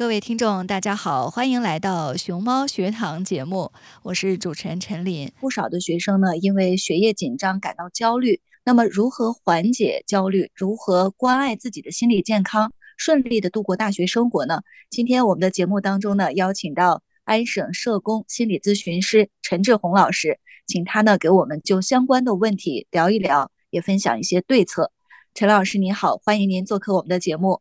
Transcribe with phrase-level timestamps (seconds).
[0.00, 3.70] 各位听众，大家好，欢迎来到熊猫学堂节目，
[4.02, 5.30] 我是主持人陈琳。
[5.38, 10.50] 不少的学生呢，因为学业紧张感到焦虑，那么如何缓解焦虑？
[10.54, 14.62] 如何关爱自己的心理健康，顺利的度过大学生活呢？
[14.88, 24.92] 今天我们的节目当中呢，邀请到安省社工心理咨询师陈志红老师，请他呢给我们就相关的问题聊一聊，也分享一些对策。
[25.34, 27.60] 陈老师您好，欢迎您做客我们的节目。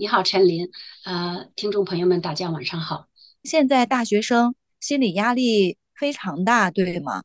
[0.00, 0.70] 你好，陈琳，
[1.04, 3.08] 呃，听众朋友们，大家晚上好。
[3.44, 7.22] 现在大学生心理压力非常大，对吗？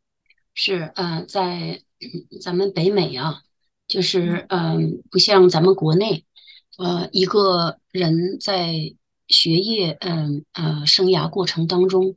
[0.53, 1.81] 是，呃，在
[2.41, 3.43] 咱们北美啊，
[3.87, 6.25] 就是嗯，不像咱们国内，
[6.77, 8.73] 呃，一个人在
[9.29, 12.13] 学业嗯呃生涯过程当中，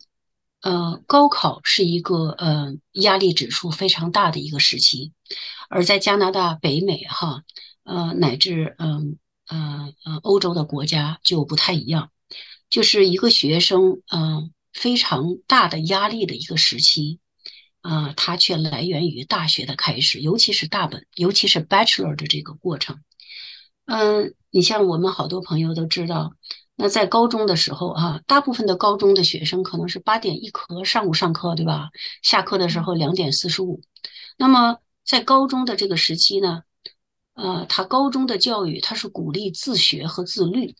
[0.63, 5.13] 呃，高考是一个呃压力指数非常大的一个时期，
[5.69, 7.45] 而在加拿大、北美哈，
[7.85, 9.19] 呃，乃至嗯。
[9.49, 12.11] 呃呃，欧洲的国家就不太一样，
[12.71, 17.19] 就是一个学生，嗯，非常大的压力的一个时期，
[17.81, 23.01] 啊，它却来源于大学的开始，尤其是大本，尤其是 Bachelor 的这个过程。
[23.87, 26.35] 嗯，你像我们好多朋友都知道，
[26.77, 31.89] 那在高中的时候啊，大部分的高中的学生可能是八点一刻上午上课，对吧？
[32.23, 33.81] 下课的时候两点四十五。
[34.37, 36.65] 那么在高中的这个时期呢？
[37.39, 40.75] 呃，他高中的教育，他是鼓励自学和自律。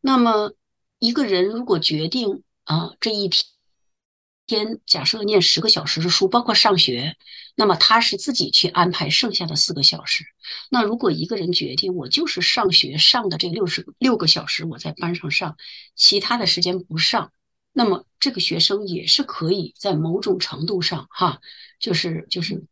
[0.00, 0.52] 那么，
[1.00, 3.44] 一个人如果决定啊，这一天
[4.46, 7.16] 天假设念十个小时的书，包括上学，
[7.56, 10.24] 那么他是自己去安排剩下的四个小时。
[10.70, 15.56] 那如果一个人决定，我就是上学上的这六十六个小时，我在班上上，
[15.96, 17.32] 其他的时间不上，
[17.72, 21.40] 那么这个学生也是可以在某种程度上哈，
[21.80, 22.64] 就是就是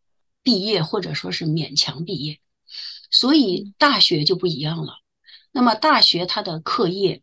[0.45, 2.39] 毕业或者说是勉强毕业。
[3.19, 4.99] 所以大学就不一样了。
[5.51, 7.23] 那么大学它的课业，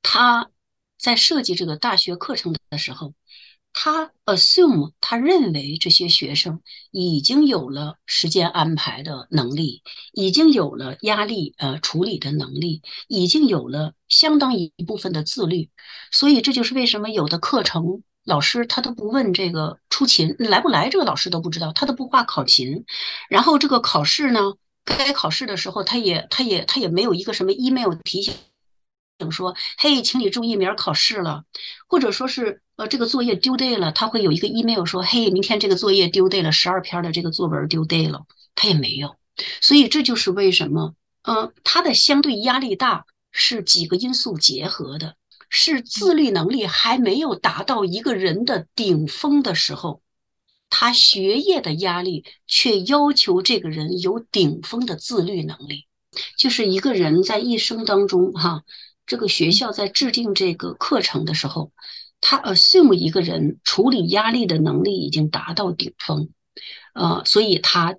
[0.00, 0.50] 他
[0.98, 3.12] 在设计这个大学课程的时候，
[3.74, 9.82] 他 assume 他认为这些学生已经有了时间安排的能力，
[10.12, 15.68] 已经有了压力呃处理的能力，已经有了相当一部分的自律。
[16.10, 22.86] 所以这就是为什么有的课程老师他都不问这个出勤来不来，这个老师都不知道，他都不挂考勤。
[23.28, 24.54] 然后这个考试呢？
[24.84, 28.34] 该考试的时候，他也他也他也没有一个什么 email 提醒，
[29.30, 31.44] 说，嘿，请你注意，明儿考试了，
[31.86, 39.16] 或者说是呃这个作业丢 day 了，他会有一个 email 说，嘿，明天这个作业丢 day 了，十二篇的这个作文丢 day 了，他也没有，
[39.60, 45.16] 所以这就是为什么，嗯，他的相对压力大是几个因素结合的，
[45.48, 50.02] 是自律能力还没有达到一个人的顶峰的时候。
[50.76, 55.86] 他学业的压力却要求这个人有顶峰的自律能力，
[56.36, 58.64] 就是一个人在一生当中哈，
[59.06, 61.70] 这个学校在制定这个课程的时候，
[62.20, 66.30] 他 assume 一个人处理压力的能力已经达到顶峰，
[66.92, 67.94] 呃，所以他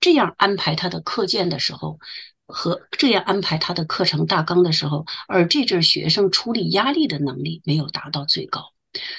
[0.00, 2.00] 这样安排他的课件的时候，
[2.48, 8.72] 和这样安排他的课程大纲的时候，而这阵学生处理压力的能力没有达到最高，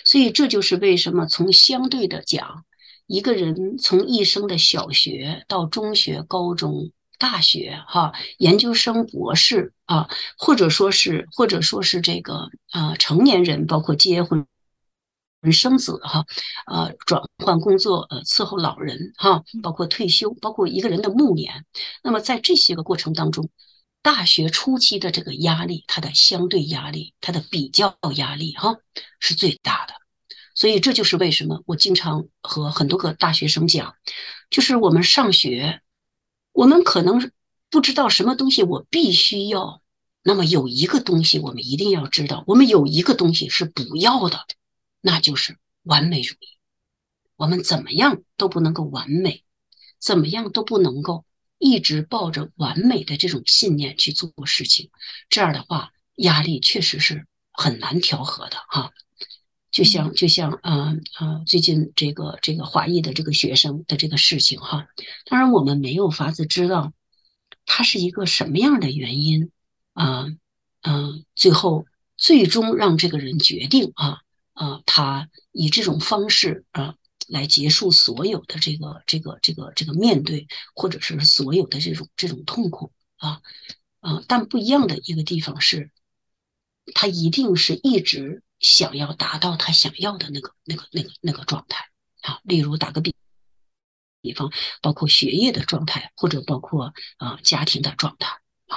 [0.03, 2.65] 所以这就是为什么从相对的讲，
[3.07, 6.91] 一个人从一生的小学到中学、高中。
[7.19, 10.07] 大学哈，研究生、博士啊，
[10.37, 14.45] 或者说是，或者说是这个呃成年人，包括结婚、
[15.51, 16.27] 生子哈，
[16.67, 21.65] 呃转换工作，呃伺候老人哈，包括退休，包括一个人的暮年。
[22.03, 23.49] 那么在这些个过程当中，
[24.03, 28.75] 大学初期的这个压力，它的相对压力，它的比较压力哈
[29.19, 30.06] 是最大的。
[30.57, 33.93] 所以这就是为什么我经常和很多个大学生讲，
[34.49, 35.81] 就是我们上学。
[36.51, 37.31] 我们可能
[37.69, 39.83] 不知道什么东西我必须要，
[40.23, 44.47] 那么有一个东西我们一定要知道，我们有一个东西是不要的，
[44.99, 46.57] 那就是完美主义。
[47.35, 49.43] 我们怎么样都不能够完美，
[49.99, 51.23] 怎么样都不能够
[51.59, 54.89] 一直抱着完美的这种信念去做事情，
[55.29, 58.91] 这样的话压力确实是很难调和的哈。
[59.77, 64.87] 就像就像啊啊，最近这个这个华裔的这个学生的这个事情哈，
[65.25, 66.93] 当然我们没有法子知道
[67.63, 69.51] 他是一个什么样的原因
[69.93, 70.25] 啊
[70.81, 71.85] 嗯，最后
[72.15, 74.21] 最终让这个人决定啊
[74.53, 76.95] 啊，他以这种方式啊
[77.27, 83.41] 来结束所有的这个这个这个这个面对或者是所有的这种这种痛苦啊
[83.99, 85.91] 啊，但不一样的一个地方是，
[86.95, 88.41] 他一定是一直。
[88.59, 91.85] 想要达到他想要的那个、那个、那个、那个状态
[92.21, 93.13] 啊，例如打个比
[94.21, 94.51] 比方，
[94.81, 98.29] 包括学业的状态，或者包括啊家庭的状态。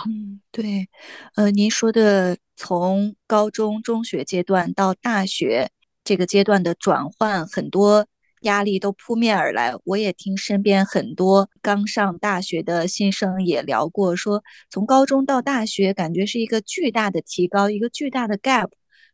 [0.07, 0.89] 嗯，对，
[1.35, 5.71] 呃，您说的从高中、中学阶段到大学
[6.05, 8.07] 这个阶段的转换，很多
[8.43, 9.75] 压力都扑面而来。
[9.85, 18.69] 我也听身边很多刚上大学的新生也聊过，说从高中到大学，感觉是一个巨大的提高，一个巨大的 gap。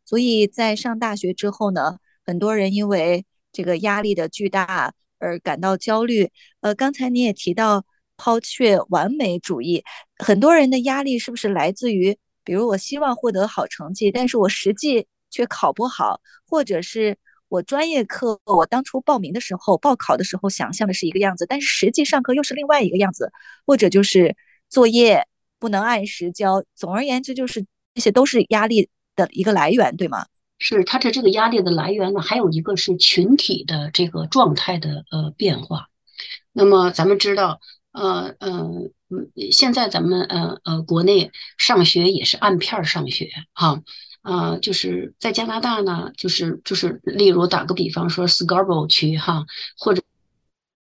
[0.07, 6.31] 所以在上大学之后呢，很多人因为这个压力的巨大而感到焦虑。
[6.61, 9.83] 呃，刚才你也提到抛却完美主义，
[10.17, 17.17] 很多人的压力是不是来自于，比如我希望获得好成绩，但是我实际却考不好，或者是
[17.49, 23.29] 我专业课我当初报名的时候报考的时候想象的是一个样子，但是实际上课又是另外一个样子，
[23.65, 24.37] 或者就是
[24.69, 25.27] 作业
[25.59, 26.63] 不能按时交。
[26.75, 28.89] 总而言之，就是这些都是压力。
[29.17, 30.25] 的一个来源，对吗？
[30.59, 35.89] 是它的这个压力的来源呢，还有一个是群体的这个状态的呃变化。
[36.53, 37.59] 那么咱们知道，
[37.91, 38.49] 呃呃
[39.09, 43.81] 嗯，现在咱们呃呃国内上学也是按片上学哈，
[44.21, 49.45] 啊，就是在加拿大呢，就是就是例如打个比方说 Scarborough 区哈，
[49.77, 50.01] 或者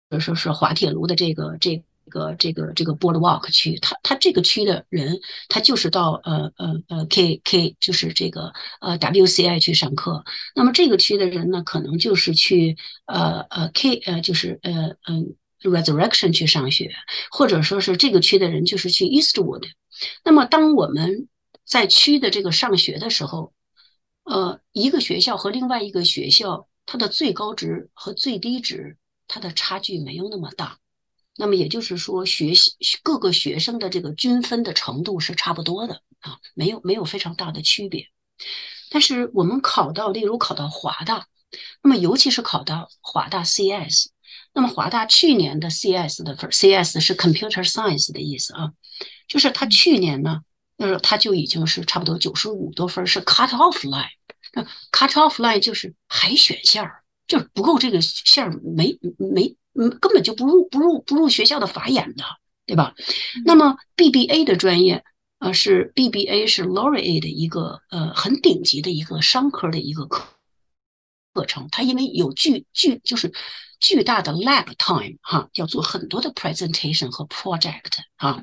[0.09, 1.83] 或者说是滑铁卢的这个这。
[2.13, 5.19] 个这个这个 Boardwalk 区，他他这个区的人，
[5.49, 10.23] 他就是到呃呃呃 K K 就是这个呃 WCI 去上课。
[10.55, 12.77] 那么这个区的人呢，可能就是去
[13.07, 16.91] 呃呃 K 呃就是呃嗯 Resurrection 去上学，
[17.31, 19.63] 或者说是这个区的人就是去 Eastwood。
[20.23, 21.27] 那么当我们
[21.65, 23.53] 在区的这个上学的时候，
[24.25, 28.97] 呃，一个学校和另外一个学校，它的最高值和最低值，
[29.27, 30.79] 它的差距没有那么大。
[31.35, 38.07] 那么也就是说，学习各个学生的这个均分的程度是差不多的啊，没有没有非常大的区别。
[38.89, 41.25] 但是我们考到，例如考到华大，
[41.81, 44.09] 那么尤其是考到华大 CS，
[44.53, 48.71] 那么华大去年的 CS 的分，CS 是 Computer Science 的意思啊，
[49.27, 50.41] 就是他去年呢，
[50.77, 54.11] 就是他就已经是差不多九十五多分，是 Cut Off Line。
[54.53, 59.55] 那 Cut Off Line 就是海选线儿，就是不够这个线儿，没没。
[59.73, 62.23] 嗯，根本就不入不入不入学校的法眼的，
[62.65, 62.93] 对吧？
[63.45, 65.03] 那么 BBA 的专业，
[65.39, 70.25] 呃，是 BBA 是 Laureate 的一个呃很顶级的一个商科的一个课
[71.33, 73.33] 课程，它因为有巨巨就是
[73.79, 78.41] 巨大的 lab time 哈，要做很多的 presentation 和 project 啊，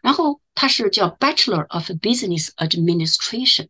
[0.00, 3.68] 然后它是叫 Bachelor of Business Administration。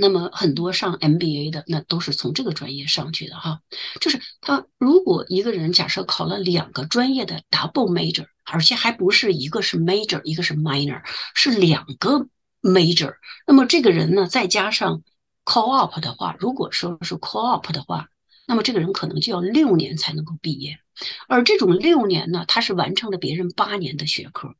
[0.00, 3.60] 那么很多上 MBA 的那都是从这个专业上去的哈，
[4.00, 11.02] 就是他如果一个人假设考了两个专业的 double major，而且还不是一个是 major，一个是 minor，
[11.34, 12.26] 是两个
[12.62, 13.14] major，
[13.46, 15.02] 那么这个人呢再加上
[15.44, 18.08] co-op 的话，如果说是 co-op 的话，
[18.46, 20.78] 那么这个人可能就要六年才能够毕业，
[21.28, 24.54] 而这种六年呢，他是完成了别人八年的学科。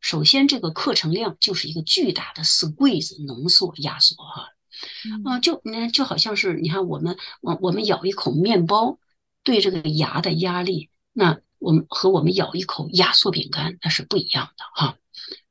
[0.00, 4.48] 首先这个课程量就是一个巨大的 squeeze 浓缩压缩哈，
[5.40, 8.98] 就嗯就好像是你看我们我我们咬一口面包
[9.42, 14.96] 对这个牙的压力，那我们和我们咬一口压缩饼干那是不一样的哈，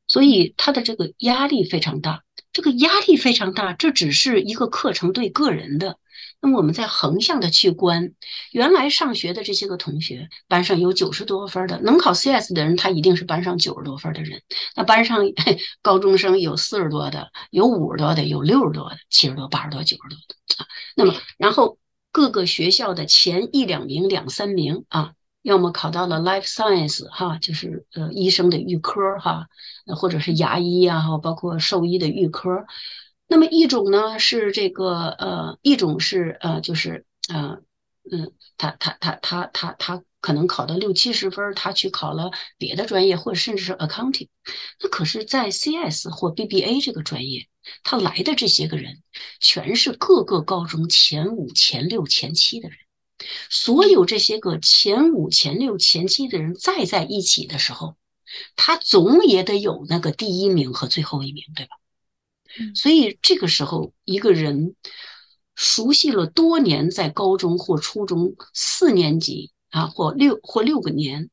[0.07, 5.97] 所以它的这个压力非常大，这个压力非常大，这只是一个课程对个人的。
[6.41, 8.13] 那么我们在横向的去观，
[8.53, 14.41] 原来上学的这些个同学，班上有九十多分的，能考 CS 的人，他一定是班上九十多分的人。
[14.75, 15.19] 那班上
[15.83, 20.65] 高中生有四十多的，有五十多的，有六十多的，七十多、八十多、九十多的啊。
[20.95, 21.77] 那么，然后
[22.13, 29.47] 各个学校的前一两名、两三名啊，要么考到了 Life Science 哈，就是呃医生的预科哈，
[29.97, 32.65] 或者是牙医啊，包括兽医的预科。
[33.29, 37.61] 那么一种呢是这个呃，一种是呃，就是呃，
[38.11, 44.29] 嗯，他他他他他他可能考到六七十分，他去考了别的专业，或者甚至是 accounting。
[44.81, 47.47] 那可是，在 CS 或 BBA 这个专业，
[47.83, 49.03] 他来的这些个人，
[49.39, 52.77] 全是各个高中前五、前六、前七的人。
[53.51, 57.95] 所有这些个前五、前六、前七的人再在一起的时候，
[58.55, 61.75] 他总也得有那个第一名和最后一名，对吧？
[62.73, 64.75] 所以这个时候，一个人
[65.55, 71.29] 熟悉了多年，在高中或初中四年级啊，或六或六个年，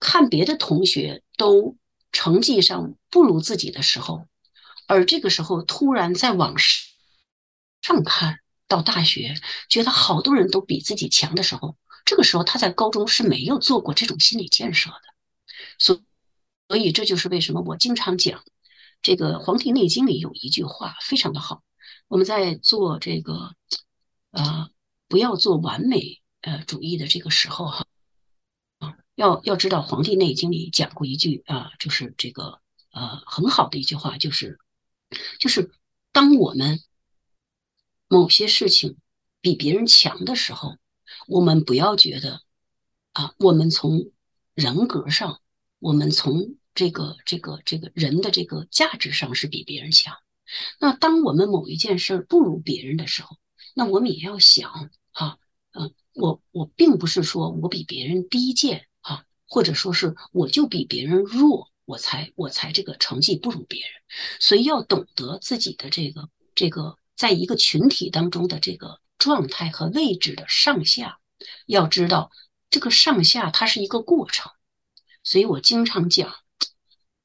[0.00, 1.76] 看别的同学都
[2.10, 4.26] 成绩上不如自己的时候，
[4.86, 9.34] 而这个时候突然再往上看到大学，
[9.68, 15.02] 觉得好多人都比自己强的时候，这个时候他在高中是没有做过这种心理建设的。
[15.78, 16.00] 所
[16.68, 18.42] 所以这就是为什么我经常讲。
[19.02, 21.62] 这个《黄帝内经》里有一句话非常的好，
[22.08, 23.54] 我们在做这个，
[24.30, 24.70] 呃，
[25.08, 27.86] 不要做完美呃主义的这个时候哈，
[28.78, 32.60] 啊，要要知道《黄帝内经》里讲过一句啊，就是这个
[32.90, 34.58] 呃很好的一句话，就是
[35.38, 35.70] 就是
[36.12, 36.80] 当我们
[38.08, 38.96] 某些事情
[39.40, 40.76] 比别人强的时候，
[41.28, 42.42] 我们不要觉得
[43.12, 44.10] 啊，我们从
[44.54, 45.40] 人格上，
[45.78, 50.14] 我们从这个这个这个人的这个价值上是比别人强。
[50.78, 53.36] 那当我们某一件事儿不如别人的时候，
[53.74, 55.38] 那我们也要想啊，
[55.72, 63.90] 嗯，我我并不是说我比别人低贱啊，或者说是我就比别人弱，我才我才这个成绩不如别人。
[64.38, 71.18] 所以要懂得自己的这个这个在一个群体当中的这个状态和位置的上下，
[71.66, 72.30] 要知道
[72.70, 74.52] 这个上下它是一个过程。
[75.24, 76.32] 所以我经常讲。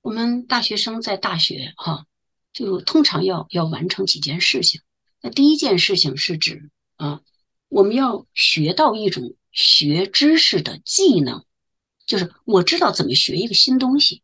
[0.02, 2.06] 我们大学生在大学哈，
[2.54, 4.82] 就通常要要完成几件事情。
[5.22, 7.22] 那第一件事情是指啊，
[7.70, 11.46] 我们要学到一种学知识的技能，
[12.08, 14.24] 就是我知道怎么学一个新东西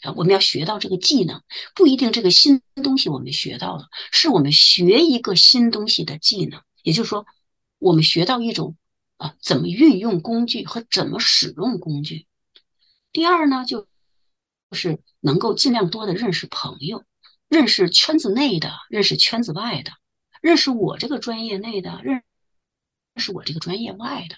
[0.00, 0.14] 啊。
[0.16, 1.42] 我们要学到这个技能，
[1.74, 6.62] 不一定这个新东西我们学到了，是我们学一个新东西的技能。
[6.82, 7.26] 也就是说，
[7.78, 8.76] 我们学到一种
[9.18, 12.26] 啊，怎么运用工具和怎么使用工具。
[13.12, 13.86] 第二呢，就。
[14.72, 17.04] 就是能够尽量多的认识朋友，
[17.46, 19.92] 认识圈子内的，认识圈子外的，
[20.40, 22.22] 认识我这个专业内的，认
[23.12, 24.36] 认识我这个专业外的。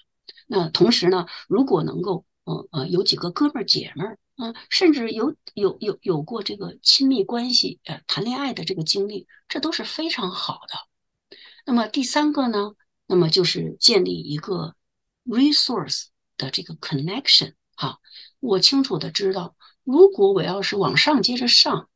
[0.48, 11.38] 那同时呢，如果能够，呃呃，有几个哥们儿姐们儿，嗯，甚至有有有有过这个亲密关系，呃，谈恋爱的这个经历，这都是非常好的。
[11.64, 12.72] 那么第三个呢，
[13.06, 14.74] 那么就是建立一个
[15.24, 17.54] resource 的这个 connection。
[17.76, 18.00] 哈，
[18.40, 19.54] 我清楚的知道。
[19.84, 21.88] 如果我要是往上接着上，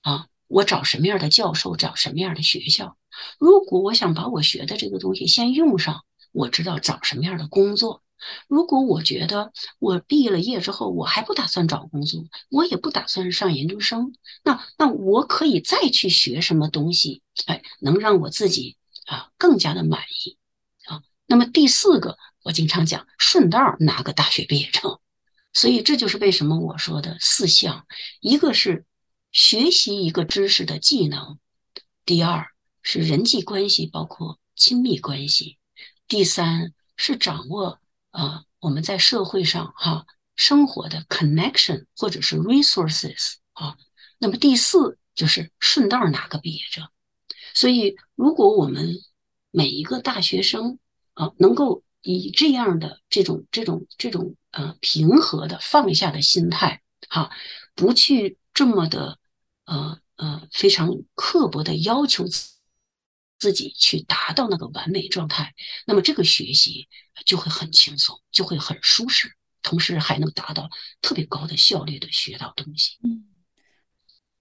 [0.00, 2.96] 啊，我找什么样的教授，找什么样的学校？
[3.38, 8.02] 如果我想把我学的这个东西先用上，我知道找什么样的工作。
[8.46, 17.22] 如果我觉得我毕了业之后，我还不打算找工作，我也不打算上研究生，那那我可以再去学什么东西？
[17.46, 20.38] 哎，能让我自己啊更加的满意
[20.84, 21.02] 啊。
[21.26, 25.00] 那么第四个，我经常讲，顺道拿个大学毕业证。
[25.52, 27.86] 所以这就是为什么我说的四项：
[28.20, 28.86] 一个是
[29.30, 31.38] 学习一个知识的技能；
[32.04, 32.46] 第二
[32.82, 35.58] 是人际关系，包括亲密关系；
[36.08, 37.80] 第三是掌握
[38.10, 40.06] 啊我们在社会上哈
[40.36, 43.76] 生活的 connection 或者是 resources 啊。
[44.18, 46.88] 那么第四就是顺道拿个毕业证。
[47.54, 48.96] 所以如果我们
[49.50, 50.78] 每一个大学生
[51.12, 57.30] 啊能够以这样的这种这种这种呃平和的放下的心态，哈，
[57.74, 59.18] 不去这么的
[59.64, 62.50] 呃呃非常刻薄的要求自
[63.38, 65.54] 自己去达到那个完美状态，
[65.86, 66.88] 那么这个学习
[67.26, 69.32] 就会很轻松，就会很舒适，
[69.62, 70.68] 同时还能达到
[71.00, 72.98] 特别高的效率的学到东西。
[73.02, 73.24] 嗯，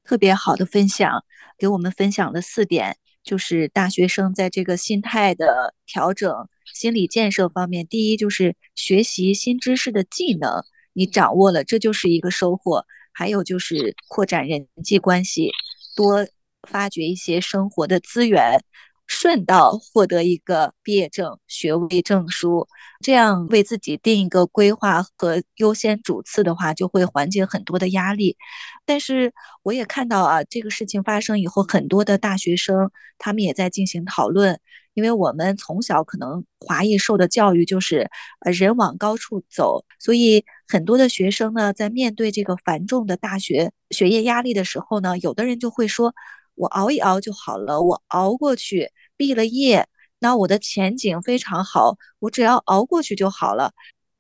[0.04, 1.24] 特别好的分享，
[1.58, 10.64] 给我们分享了四点，就是大学生在这个心态的调整、心理建设方面，第一就是学习新知识的技能，
[10.94, 12.82] 你掌握了，这就是一个收获；
[13.14, 15.52] 还有就是扩展人际关系，
[15.96, 16.26] 多
[16.68, 18.64] 发掘一些生活的资源。
[19.08, 22.66] 顺道获得一个毕业证、学位证书，
[23.02, 28.38] 这样为自己定一个规划和优先主次的话，就会缓解很多的压力。
[28.86, 34.62] 但是我也看到啊，这个事情发生以后，很多的大学生他们也在进行讨论，
[34.94, 38.10] 因为我们从小可能华裔受的教育就是
[38.42, 46.14] 呃人往高处走，所以很多的学生呢，在面对这个繁重的大学学业压力的时候呢，有的人就会说。
[46.54, 49.88] 我熬一熬就好了，我熬过去，毕了业，
[50.20, 53.72] 那我的前景非常好，我只要熬过去就好了。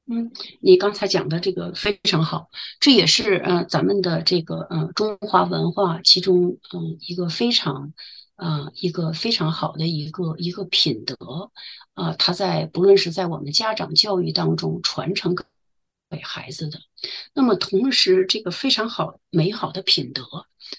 [0.09, 2.49] 嗯，你刚才讲的这个非常好，
[2.79, 7.93] 这也是呃咱们的这个呃中华文化其中嗯一个非常
[8.41, 11.15] 啊一个非常好的一个一个品德。
[11.93, 15.35] 啊，它在不论是在我们家长教育当中传承
[16.11, 16.79] 给孩子的，
[17.33, 20.23] 那么同时这个非常好美好的品德。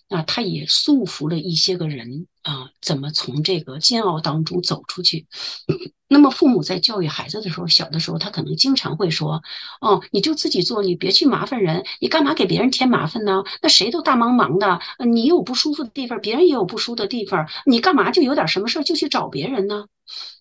[0.09, 5.27] 那他也束缚了一些个人啊，怎么从这个煎熬当中走出去？
[6.09, 9.43] 那么父母在教育孩子的时候，小的时候他可能经常会说
[9.83, 13.43] ：“哦，你就自己做，你别去麻烦人，你干嘛给别人添麻烦呢？
[13.61, 19.87] 那谁都大忙忙的，你有不舒服的地方，别人也有不舒服的地方，你干嘛就有点什么事就去找别人呢？”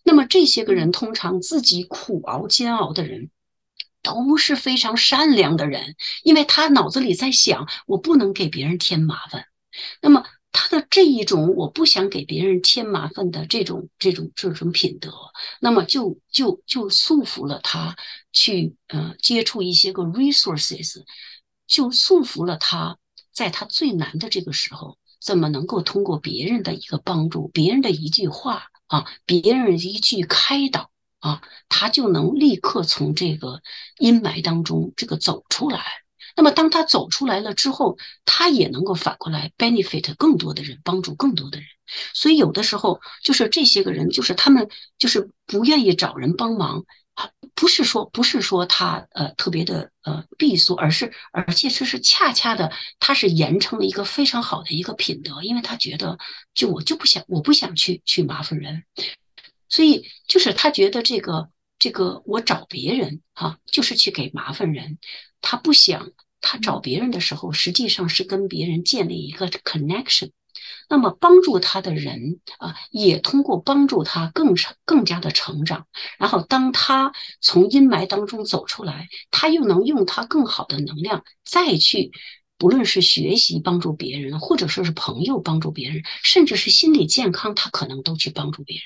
[0.06, 3.30] 那么这些个人通常自己苦熬煎熬的人。
[4.01, 9.46] 都是非常善良的人，因为他脑子里在想，我不能给别人添麻烦。
[10.01, 15.13] 那么他的这一种我不想给别人添麻烦的这种这种这种品德，
[15.62, 17.96] 那么就就就束缚了他
[18.34, 21.03] 去呃接触一些个 resources，
[21.67, 22.98] 就束缚了他
[23.31, 30.91] 在他最难的这个时候，怎么能够通过别人的一个帮助，别人的一句话啊，别人一句开导。
[31.22, 33.62] 啊，他就能立刻从这个
[33.98, 35.81] 阴霾当中这个走出来。
[36.36, 41.68] 那么，当他走出来了之后，他也能够反过来 benefit 更多的人，帮助更多的人。
[42.14, 56.18] 所以，有的时候就是这些个人，就是他们就是不愿意找人帮忙啊，不是说不是说他呃特别的呃避俗，而是而且这是恰恰的，他是严成了一个非常好的一个品德，因为他觉得
[56.53, 58.86] 就我就不想我不想去去麻烦人。
[59.68, 64.98] 所以就是他觉得这个这个我找别人啊，就是去给麻烦人。
[65.41, 70.31] 他不想他找别人的时候，实际上是跟别人建立一个 connection。
[70.87, 75.85] 那么帮助他的人啊，也通过帮助他更成更加的成长。
[76.17, 82.11] 然后当他从阴霾当中走出来，他又能用他更好的能量再去。
[82.62, 88.84] 不论是学习帮助别人，或者说是朋友帮助别人，甚至是心理健康，他可能都去帮助别人。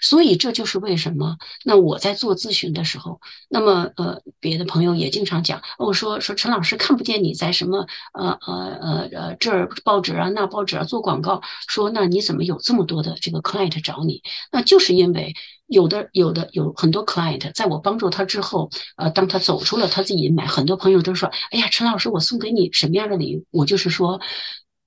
[0.00, 1.36] 所以这就是为什么。
[1.62, 14.22] 那我在做咨询的时候，那么呃，别的朋友也经常讲，我说说陈老师看不见你在什么呃呃呃呃这儿报纸啊那报纸啊做广告，说那你怎么有这么多的这个 client 找你？
[14.50, 15.34] 那就是因为。
[15.70, 24.20] 有的有的有很多 client，在我帮助他之后，呃，当他走出了他自己买，很多朋友都说：“哎呀，陈老师，我送给你什么样的礼物？”我就是说，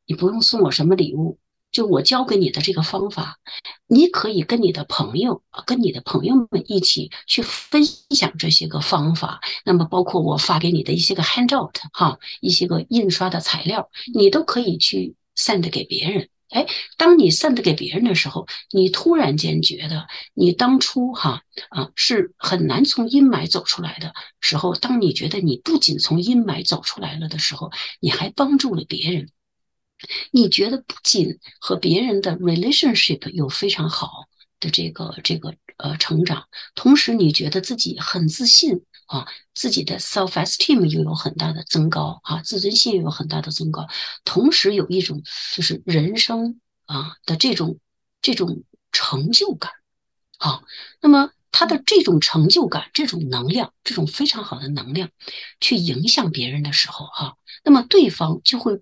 [0.06, 1.40] 你不用送我什么礼物，
[1.72, 3.38] 就我教给你的这个方法，
[3.88, 9.40] 你可以跟你的朋友，跟你的朋友们一起去分享这些个方法。
[9.64, 16.28] 那么，包括我发给你的一些个 handout 哈，一些个印刷的材料，你都可以去 send 给别人。
[16.54, 29.30] 哎，当你散的给别人的时候，你突然间觉得你当初哈啊是很难从阴霾走出来的时候，当你觉得你不仅从阴霾走出来了的时候，你还帮助了别人，
[30.32, 34.28] 你觉得不仅和别人的 relationship 有非常好
[34.60, 38.84] 的这个这个呃成长，同时你觉得自己很自信。
[39.14, 43.88] 啊，自己的 self esteem 又有很大的增高啊，自尊心又有很大的增高，
[44.26, 45.22] 同时有一种
[45.54, 47.78] 就是人生啊的这种
[48.24, 49.72] 这种成就感
[50.40, 50.64] 啊，
[51.00, 55.12] 那么他的这种成就感、这种能量、这种非常好的能量，
[55.60, 58.82] 去影响别人的时候哈，那么对方就会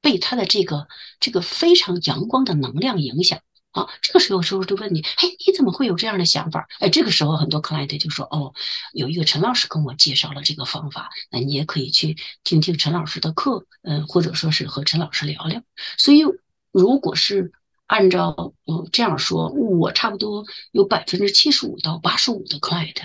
[0.00, 0.86] 被他的这个
[1.18, 3.40] 这个非常阳光的能量影响。
[3.76, 6.66] 啊，这个时候时候就问你，哎，你怎么会有这样的想法？
[6.80, 8.54] 哎，这个时候很多 client 就说，哦，
[8.94, 15.62] 有一个陈老师跟我介绍了这个方法，那你也可以去听听陈老师的课，嗯，或者说是和陈老师聊聊。
[15.98, 16.24] 所以，
[16.72, 17.52] 如果是
[17.86, 22.96] 按照嗯这样说，我差不多有百分之七十五到八十五的 client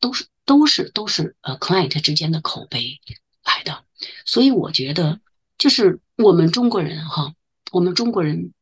[0.00, 2.98] 都是都是都是呃 client 之间的口碑
[3.44, 3.84] 来的。
[4.24, 5.20] 所以我觉得，
[5.58, 7.34] 就是我们中国人哈，
[7.72, 8.52] 我们中国人，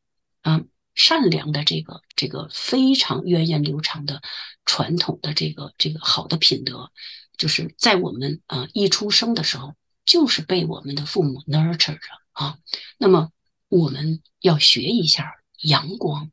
[0.43, 0.61] 啊，
[1.03, 4.23] 善良的这个这个非常源远流长的
[4.65, 6.93] 传统的这个这个好的品德，
[7.37, 12.57] 就是在我们啊一出生的时候，就是被我们的父母 nurture 着啊。
[12.99, 13.33] 那么
[13.69, 16.31] 我们要学一下阳光，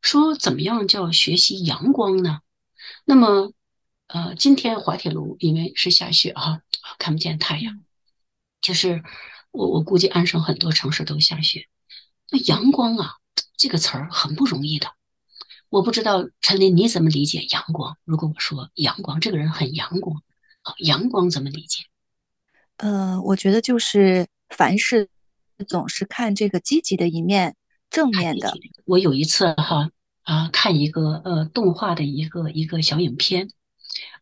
[0.00, 2.40] 说怎么样叫学习阳光呢？
[3.04, 3.52] 那么，
[4.08, 6.62] 呃，今天滑铁卢因为是下雪哈，
[6.98, 7.80] 看不见太阳，
[8.60, 9.04] 就是
[9.52, 11.68] 我我估计安省很多城市都下雪。
[12.30, 13.14] 那阳光啊，
[13.56, 14.88] 这个词儿很不容易的。
[15.68, 17.96] 我不知道陈琳你怎么理解阳光？
[18.04, 20.22] 如果我说阳光，这个人很阳光，
[20.62, 21.84] 好，阳光怎么理解？
[22.76, 25.08] 呃，我觉得就是凡事
[25.66, 27.56] 总是看这个积极的一面，
[27.90, 28.52] 正面的。
[28.84, 29.90] 我有一次哈。
[30.24, 33.50] 啊，看一个呃动画的一个一个小影片，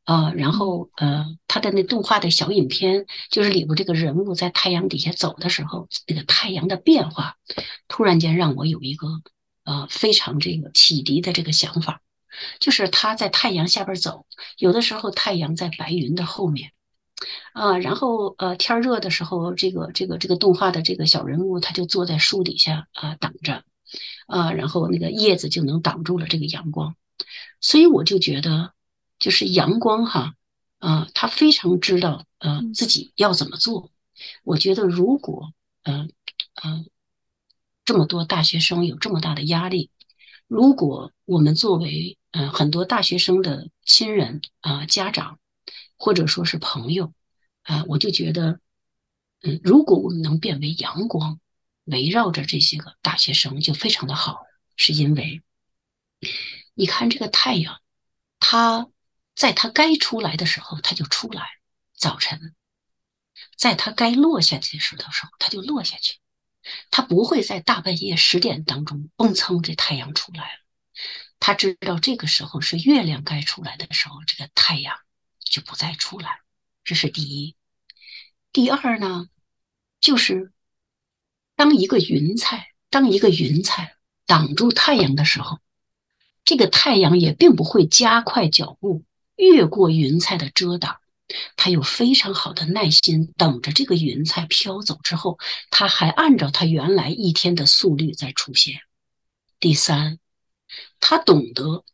[0.04, 7.36] 啊，然后呃，他的那动画的小影片就是里边这个人物在太阳底下走的时候，那个太阳的变化，
[7.88, 9.06] 突然间让我有一个
[9.64, 12.00] 呃非常这个启迪的这个想法，
[12.60, 14.26] 就是他在太阳下边走，
[14.58, 16.72] 有的时候太阳在白云的后面，
[17.52, 23.62] 啊，然后呃天热的时候，这个这个这个动画的这个小人物他就坐在树底下啊等着。
[24.26, 26.96] 啊，然后那个叶子就能挡住了这个阳光，
[27.60, 28.72] 所以我就觉得，
[29.22, 30.34] 就是阳光哈，
[30.78, 33.90] 啊，他非常知道呃自己要怎么做。
[34.42, 35.54] 我觉得如果
[35.84, 36.10] 嗯
[36.62, 36.90] 嗯
[37.84, 39.90] 这么多大学生有这么大的压力，
[40.48, 45.38] 如果我们作为嗯很多大学生的亲人啊家长
[45.96, 47.14] 或者说是朋友
[47.62, 48.58] 啊，我就觉得
[49.42, 51.38] 嗯，如果我们能变为阳光。
[51.86, 54.42] 围绕着这些个大学生就非常的好，
[54.76, 55.42] 是因为
[56.74, 57.80] 你看这个太阳，
[58.38, 58.86] 它
[59.42, 61.48] 在它该出来的时候它就出来，
[61.96, 62.54] 早晨，
[63.56, 66.20] 在它该落下去的时候它就落下去，
[66.92, 70.58] 它不会在大半夜十点当中嘣蹭这太阳出来了，
[71.40, 74.96] 他知道这个时候是月亮该出来的时候，这个太阳
[75.40, 76.38] 就不再出来，
[76.84, 77.56] 这是第一。
[78.52, 79.26] 第二呢，
[80.00, 80.52] 就是。
[81.56, 85.58] 当一个云彩，当一个云彩挡住太阳的时候，
[86.44, 89.04] 这个太阳也并不会加快脚步
[89.36, 91.00] 越过云彩的遮挡，
[91.56, 95.38] 它有非常好的耐心，等着这个云彩飘走之后，
[95.70, 98.80] 它还按照它原来一天的速率再出现。
[99.60, 100.18] 第三，
[101.00, 101.84] 他懂得，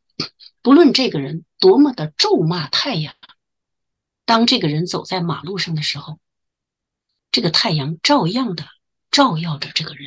[0.63, 3.15] 不论这个人多么的咒骂太阳，
[4.25, 6.19] 当这个人走在马路上的时候，
[7.31, 8.67] 这个太阳照样的。
[9.11, 10.07] 照耀着这个人。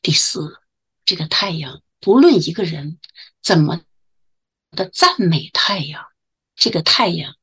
[0.00, 0.62] 第四，
[1.04, 2.98] 这个太阳，不论一个人
[3.42, 3.82] 怎么
[4.70, 6.06] 的赞美太阳，
[6.54, 7.34] 这个太阳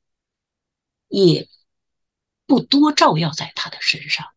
[1.07, 1.47] 也
[2.45, 4.27] 不多照耀在他的身上。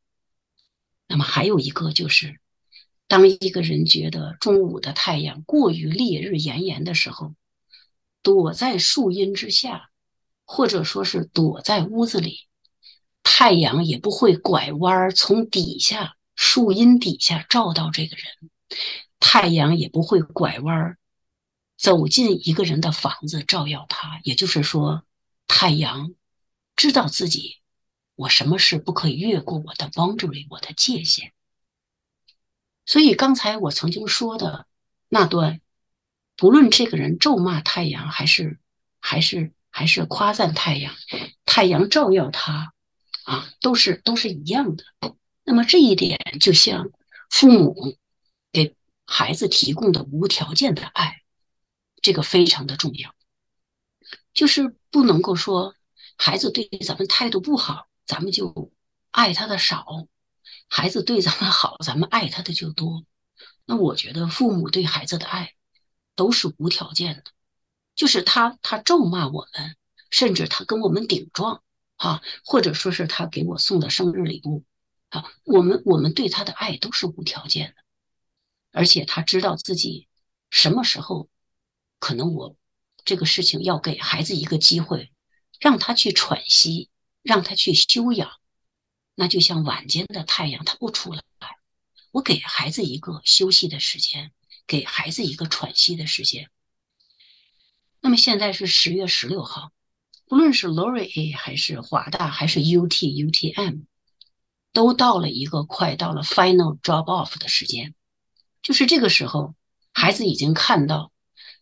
[1.06, 2.38] 那么还有一个就是，
[3.06, 7.34] 当一个人觉得中午的太阳过于烈日炎炎的时候，
[8.22, 9.88] 躲在树荫之下，
[10.44, 12.46] 或者说是躲在屋子里。
[13.22, 18.50] 太阳也不会拐弯从底下树荫底下照到这个人，
[19.20, 20.97] 太阳也不会拐弯
[21.78, 24.20] 走进一个人的房子照耀他。
[24.24, 25.04] 也就是说，
[25.46, 26.12] 太阳
[26.76, 27.60] 知道自己，
[28.16, 31.32] 我什么事不可以越过我的 boundary，我的界限。
[32.84, 34.66] 所以刚才我曾经说的
[35.08, 35.62] 那段，
[36.36, 38.58] 不论这个人咒骂太阳，还是
[39.00, 40.94] 还是还是夸赞太阳，
[41.46, 42.74] 太阳照耀他。
[43.24, 44.84] 啊，都是都是一样的。
[45.44, 46.88] 那么这一点，就像
[47.28, 47.98] 父母
[48.50, 51.20] 给孩子提供的无条件的爱，
[52.02, 53.14] 这个非常的重要。
[54.32, 55.74] 就是不能够说
[56.16, 58.72] 孩子对咱们态度不好，咱们就
[59.10, 60.08] 爱他的少；
[60.68, 63.04] 孩子对咱们好，咱们爱他的就多。
[63.64, 65.54] 那我觉得父母对孩子的爱
[66.14, 67.24] 都是无条件的，
[67.94, 69.76] 就是他他咒骂我们，
[70.10, 71.62] 甚至他跟我们顶撞。
[71.98, 74.64] 啊，或者说是他给我送的生日礼物，
[75.08, 77.82] 啊，我们我们对他的爱都是无条件的，
[78.70, 80.06] 而且他知道自己
[80.48, 81.28] 什么时候
[81.98, 82.56] 可能我
[83.04, 85.12] 这个事情要给孩子一个机会，
[85.60, 86.90] 让他去喘息，
[87.22, 88.30] 让他去休养，
[89.14, 91.22] 那就像晚间的太阳，他不出来，
[92.12, 94.32] 我给孩子一个休息的时间，
[94.66, 96.50] 给孩子一个喘息的时间。
[98.00, 99.72] 那么现在是十月十六号。
[100.26, 103.84] 不论是 Lori 还是华大还是 UT UTM，
[104.74, 107.94] 都到了一个快到了 final drop off 的时间，
[108.60, 109.54] 就是这个时候，
[109.94, 111.12] 孩子已经看到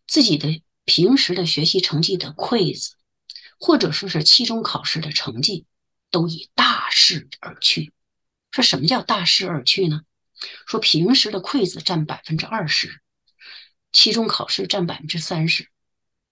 [0.06, 2.92] 自己的平时的学习成绩的 quiz，
[3.58, 5.66] 或者说是期中考试的成绩，
[6.10, 7.92] 都已大势而去，
[8.50, 10.02] 说什么叫大势而去呢？
[10.66, 13.00] 说平时的 quiz 占百分之二十，
[13.90, 15.68] 期中考试占百分之三十，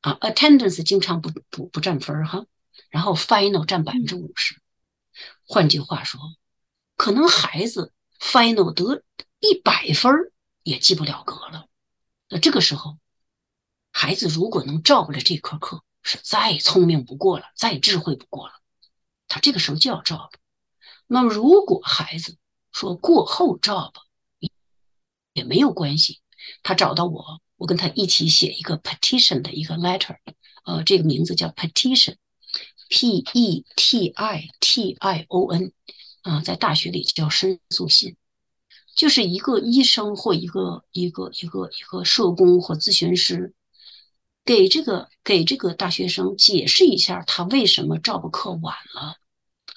[0.03, 2.47] 啊，attendance 经常不不不占分哈，
[2.91, 4.61] 然后 final 占百分之五十。
[5.47, 6.21] 换句话说，
[6.97, 9.03] 可能孩子 final 得
[9.41, 10.13] 一百分
[10.63, 11.69] 也及不了格了。
[12.29, 12.99] 那这个时候，
[13.97, 18.55] 孩子如果能照顾了这科课，是再聪明不过了，再智慧不过了，
[19.29, 20.31] 他这个时候就要照。
[21.07, 22.37] 那么如果孩子
[22.73, 24.03] 说过后照吧，
[25.33, 26.19] 也没有关系，
[26.65, 30.17] 他找到我，我跟他一起写一个 petition 的一个 letter，
[30.65, 32.17] 呃，这个名字叫 petition。
[32.91, 35.73] P E T I T I O N，
[36.23, 38.17] 啊，在大学里叫申诉信，
[38.95, 43.55] 就是一个医生或一个一个一个一个社工或咨询师，
[44.45, 49.17] 给这个给这个大学生解释一下他为什么照补课晚了，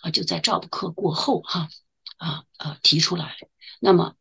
[0.02, 1.70] 啊，就在照补课过后哈，
[2.18, 3.36] 啊啊提出来，
[3.80, 4.16] 那么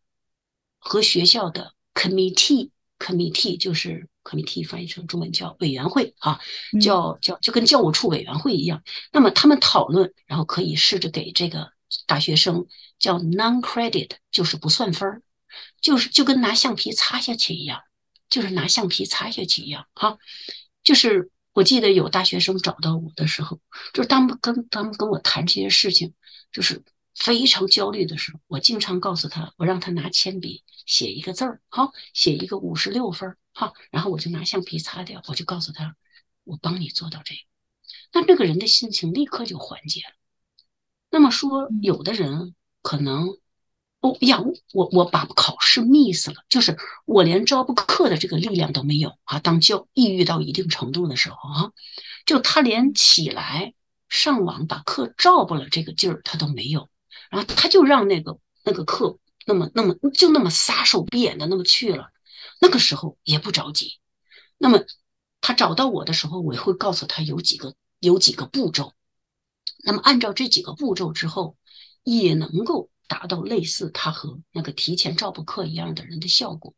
[0.78, 4.08] 和学校的 committee committee 就是。
[4.26, 6.40] committee 翻译成中文叫委员会啊，
[6.82, 8.82] 叫叫就跟教务处委员会一样。
[9.12, 11.70] 那么他们讨论，然后可以试着给这个
[12.08, 12.66] 大学生
[12.98, 15.22] 叫 non credit，就是不算分儿，
[15.80, 17.82] 就是就跟拿橡皮擦下去一样，
[18.28, 20.18] 就是拿橡皮擦下去一样哈。
[20.82, 23.60] 就是我记得有大学生找到我的时候，
[23.92, 26.14] 就是他们跟他们跟我谈这些事情，
[26.52, 26.82] 就是
[27.14, 33.36] 非常焦虑的时候，我经常告诉他，我让他拿铅笔写一个字儿，好，写一个五十六分。
[33.52, 35.96] 好，然后我就拿橡皮擦掉，我就告诉他，
[36.44, 37.40] 我帮你做到这个，
[38.12, 40.14] 那这个人的心情立刻就缓解了。
[41.10, 43.38] 那么说，有的人可能，
[44.06, 44.40] 哦呀，
[44.72, 49.40] 我我把考试 miss 了，就是我连招不课的这个力量都没有啊。
[49.40, 51.72] 当教抑郁到一定程度的时候啊，
[52.24, 53.74] 就他连起来
[54.08, 56.88] 上网把课照不了这个劲儿他都没有，
[57.30, 62.10] 然后他就让那个那个课那么那么就那么撒手闭眼的那么去了。
[62.60, 63.98] 那个时候也不着急，
[64.56, 64.80] 那么
[65.40, 68.92] 他找到我的时候，我会告诉他有几个有几个步骤，
[69.84, 71.56] 那么按照这几个步骤之后，
[72.04, 76.74] 也能够达到类似他和那个提前照补课一样的人的效果。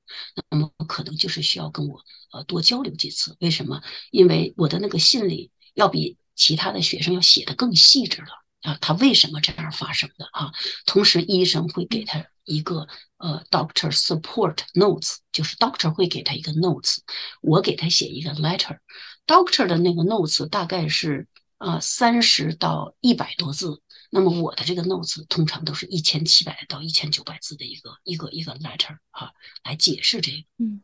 [0.51, 3.37] 那么可能就是需要跟我呃多交流几次。
[3.41, 3.83] 为什么？
[4.11, 8.29] 因为我的那个信里要比其他的学生要写的更细致了
[8.63, 10.53] 啊，他为什么这样发生的啊？
[10.87, 12.27] 同时医生会给他。
[12.51, 12.89] 一个
[13.19, 16.97] 呃，doctor support notes，就是 doctor 会给他一个 notes，
[17.43, 29.33] 我给他写一个 letter，doctor 的那个 notes 大概是啊三十到一百多字，那么我的这个 notes 通常都是一千七百到一千九百字的一个一个一个 letter 哈，
[29.65, 30.39] 来解释这个。
[30.59, 30.83] 嗯，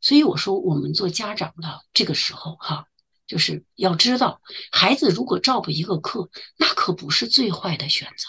[0.00, 2.86] 所以我说我们做家长的这个时候哈，
[3.26, 8.28] 就是要知道，孩子如果照顾一个课，那可不是最坏的选择，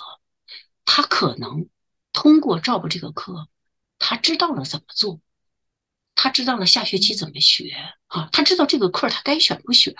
[0.85, 1.67] 他可能。
[2.13, 3.47] 通过照顾这个课，
[3.99, 5.19] 他知道了怎么做，
[6.15, 7.69] 他知道了下学期怎么学
[8.07, 9.93] 啊，他知道这个课他该选不选，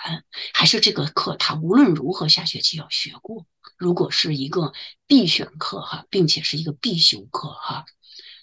[0.52, 3.46] 还是这个课他无论如何下学期要学过。
[3.78, 4.72] 如果是一个
[5.06, 7.86] 必选课哈，并且是一个必修课哈，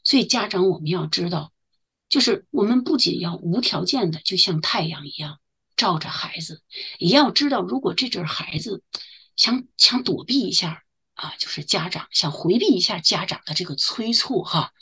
[0.03, 1.51] 所以家长我们要知道，
[2.09, 5.39] 就是我们不仅要无条件的就像太阳一样
[5.75, 6.63] 照着孩子，
[6.97, 8.81] 也要知道如果这阵孩子
[9.35, 10.81] 想想躲避一下。
[11.15, 14.73] 啊，就是家长想回避一下家长的这个催促哈，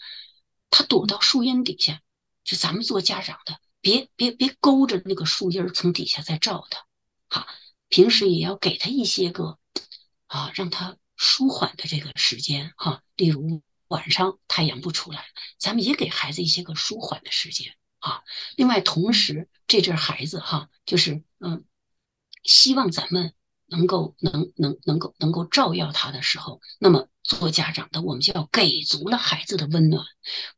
[0.72, 2.02] 他躲到树荫底下，
[2.44, 6.88] 就咱们做家长的，别别别勾着那个树荫从底下再照他，
[7.30, 7.48] 哈，
[7.88, 9.60] 平时也要给他一些个
[10.34, 15.24] 啊，让他舒缓的这个时间哈，例如晚上太阳不出来，
[15.58, 18.24] 咱们也给孩子一些个舒缓的时间啊。
[18.58, 21.64] 另外，同时这阵孩子哈，就是嗯，
[22.44, 23.34] 希望咱们。
[23.68, 30.06] 能够能能能够能够照耀他的时候，那么做家长的我们就要给足了孩子的温暖。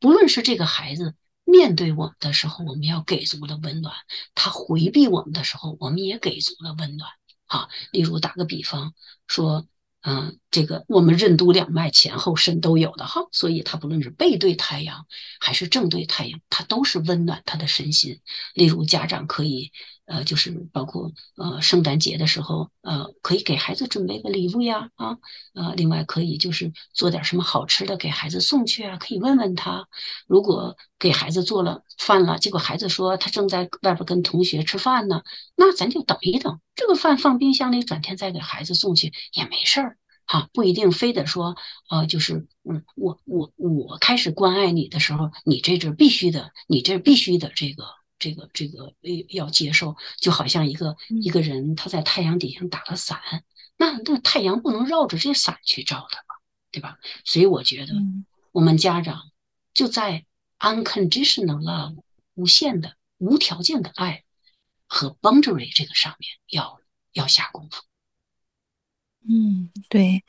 [0.02, 3.94] 不论是这个孩子面对我们的时候，我们要给足了温暖；
[4.34, 7.10] 他回避我们的时候，我们也给足了温暖。
[7.46, 8.94] 啊，例如打个比方
[9.28, 9.68] 说。
[10.08, 15.08] 嗯，这个我们任督两脉前后身都有的哈，所以它不论是背对太阳
[15.40, 18.22] 还是正对太阳，它都是温暖他的身心。
[18.54, 19.72] 例如家长可以，
[20.06, 25.18] 呃，就是包括呃圣诞节的时候，呃，可以给孩子准备个礼物呀，啊，
[25.54, 29.88] 呃，另外可以就是做点什么好吃的给孩子送去啊，可以问问他。
[30.28, 35.24] 如果给孩子做了饭了，结果孩子说他正在外边跟同学吃饭呢，
[35.56, 39.98] 那咱就等一等，这个饭放冰箱里，转天再给孩子送去也没事儿。
[40.28, 41.56] 哈，不一定非得说，
[41.88, 47.84] 呃，就是，嗯，我我我开始关爱你的时候，你这阵必须的，你这必须的，这个
[48.18, 48.94] 这个这个
[49.30, 53.20] 要接受，就好像一个一个人他在太阳底下打了伞，
[53.78, 56.36] 那那太阳不能绕着这伞去照他吧，
[56.72, 56.98] 对吧？
[57.24, 57.94] 所以我觉得
[58.52, 59.32] 我们家长
[59.74, 60.26] 就在
[60.60, 61.98] unconditional love
[62.34, 64.24] 无限的、无条件的爱
[64.88, 66.80] 和 boundary 这个上面要
[67.14, 67.82] 要下功夫。
[69.28, 70.24] 嗯，对，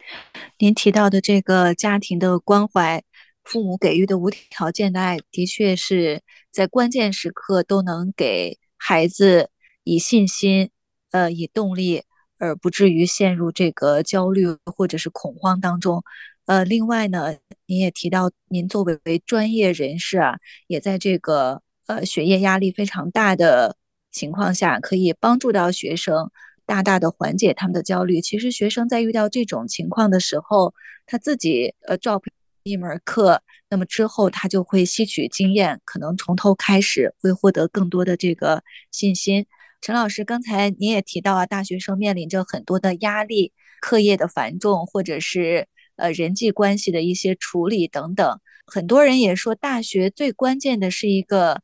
[0.58, 3.04] 您提到的这个家庭的关怀，
[3.44, 6.22] 父母给予的无条件的爱，的确是
[6.56, 9.50] 在关键时刻都能给孩子
[9.84, 10.70] 以信心，
[11.10, 12.02] 呃，以动力，
[12.38, 16.02] 而不至于陷入这个焦虑或者是恐慌当中。
[16.46, 23.76] 呃，另外呢，您也提到，您作为专业人士啊，也在这个呃学业压力非常大的
[24.10, 26.30] 情况下，可以帮助到学生。
[26.64, 28.22] 大大的缓解他们的焦虑。
[28.22, 30.72] 其实学生在遇到这种情况的时候，
[31.04, 32.22] 他自己呃 drop
[32.66, 39.46] 一门课，那么之后他就会吸取经验，可能从头开始，会获得更多的这个信心。
[39.80, 48.40] 陈老师，刚才您也提到啊，大学生面临着很多的压力，课业的繁重，或者是呃人际关系的一些处理等等。
[48.66, 51.62] 很多人也说，大学最关键的是一个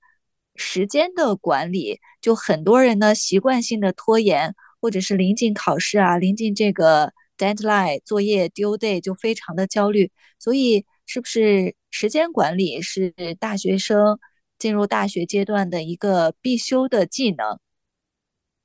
[0.54, 4.54] 时间的管理，就很多人呢习惯性的拖延。
[4.80, 10.10] 或者是临近考试啊，临近这个 deadline 作业 due day 就非常的焦虑，
[10.40, 14.18] 所以是不是时间管理是大学生
[14.58, 17.58] 进入大学阶段的一个必修的技能？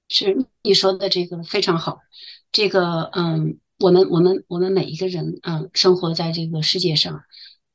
[0.08, 2.00] 是你说的这个非常好，
[2.54, 7.22] 这个嗯，我们我们我们每一个人嗯，生活在这个世界上，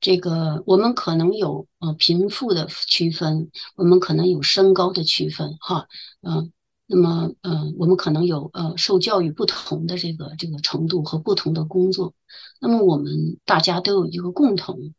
[0.01, 5.87] 这个我们可能有呃贫富的区分，我们可能有身高的区分，哈，
[6.23, 6.51] 嗯。
[6.95, 12.13] 那么，嗯，我们可能有呃受教育不同的这个这个程度和不同的工作。
[12.61, 14.93] 那么，我们大家都有一个共同，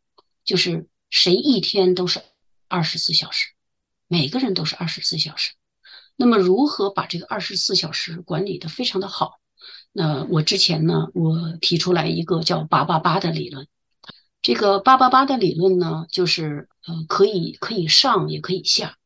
[0.44, 2.20] 就是谁一天都是
[2.66, 3.46] 二十四小时，
[4.08, 5.52] 每个人都是二十四小时。
[6.16, 9.34] 那么，如何把这个二十四小时管理的非常的好？
[9.92, 13.68] 那我之前呢，我提出来一个叫八八八的理论。
[14.42, 18.96] 这个八八八的理论呢，就是呃可以可以上也可以下。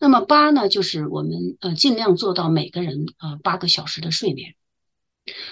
[0.00, 4.54] 那么八呢，就是我们呃尽量做到每个人呃八个小时的睡眠。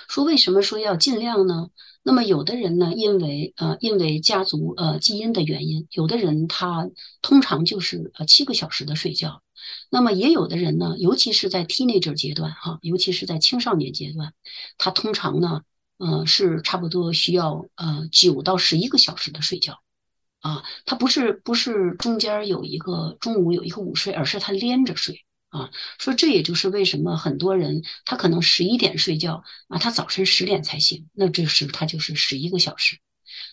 [0.08, 1.68] 说为什么说要尽量呢？
[2.02, 6.88] 那么有的人呢，因为呃因为家族呃基因的原因，有的人他
[7.20, 9.42] 通常就是呃七个小时的睡觉。
[9.90, 14.32] 那么也有的人呢，尤其是在 teenager 阶段哈，尤其是在青少年阶段，
[14.78, 15.60] 他通常呢，
[15.98, 19.78] 呃是差不多需要呃九到十一个小时的睡觉。
[20.40, 25.70] 啊，他不是不是中间有一个中午有一个午睡，而是他连着睡啊。
[25.98, 32.98] 说这也就是为什么很多人他可能十一点睡觉啊，他早晨十点才醒，那这时他就是十一个小时。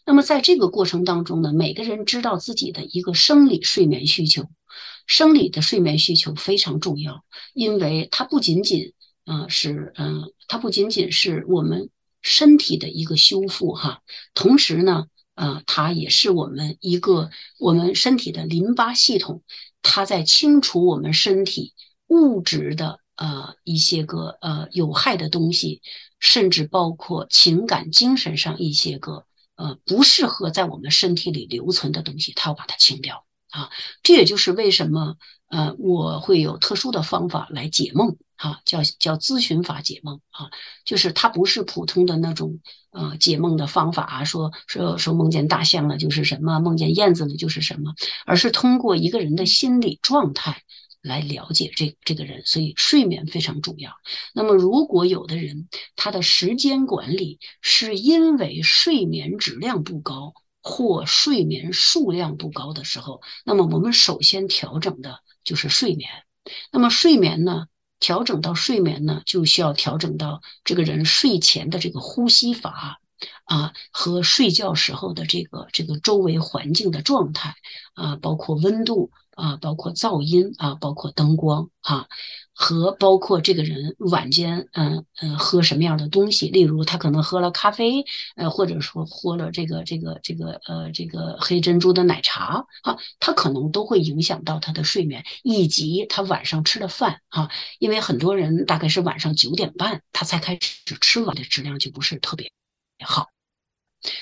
[0.05, 4.43] 那么在这个过程当中呢，每个人知道自己的一个生理睡眠需求，
[5.07, 8.93] 生理的睡眠需求非常重要，因为它不仅仅
[9.25, 11.89] 啊是嗯，它不仅仅是我们
[12.21, 14.03] 身体的一个修复哈，
[14.35, 15.07] 同时呢。
[15.35, 19.43] 呃，它也是我们一个我们身体的淋巴系统，
[19.81, 21.73] 它在清除我们身体
[22.07, 25.81] 物质的呃一些个呃有害的东西，
[26.19, 33.69] 甚至包括情感、精神上一些个呃不适合在我们身体里留存的东西，它要把它清掉啊。
[34.03, 35.17] 这也就是为什么
[35.49, 38.17] 呃我会有特殊的方法来解梦。
[38.37, 40.49] 啊，叫叫咨询法解梦啊，
[40.83, 42.59] 就是它不是普通的那种
[42.91, 47.93] 呃解梦的方法啊，说说说梦见大象了就是什么，梦见燕子了就是什么，
[48.25, 50.63] 而是通过一个人的心理状态
[51.01, 53.91] 来了解这这个人，所以睡眠非常重要。
[54.33, 66.09] 那么如果有的人他的时间管理是因为睡眠质量不高或睡眠数量不高的时候，那么我们首先调整的就是睡眠。
[66.71, 67.67] 那么睡眠呢？
[68.05, 72.99] 调整到睡眠呢，就需要调整到这个人睡前的这个呼吸法
[73.45, 77.55] 啊，和睡觉时候的这个这个周围环境的状态
[77.95, 82.05] 啊，包括温度啊，包括噪音啊，包括灯光啊。
[82.57, 86.47] 和包括这个人晚间，嗯嗯，喝什么样的东西？
[86.47, 88.05] 例如，他可能喝了咖啡，
[88.37, 102.49] 呃，或者说喝了这个这个这个呃这个黑珍珠的奶茶，啊，他可能都会影响到他的睡眠，以及他晚上吃的饭，啊，因为很多人大概是晚上九点半他才开始吃完的质量就不是特别
[103.05, 103.27] 好，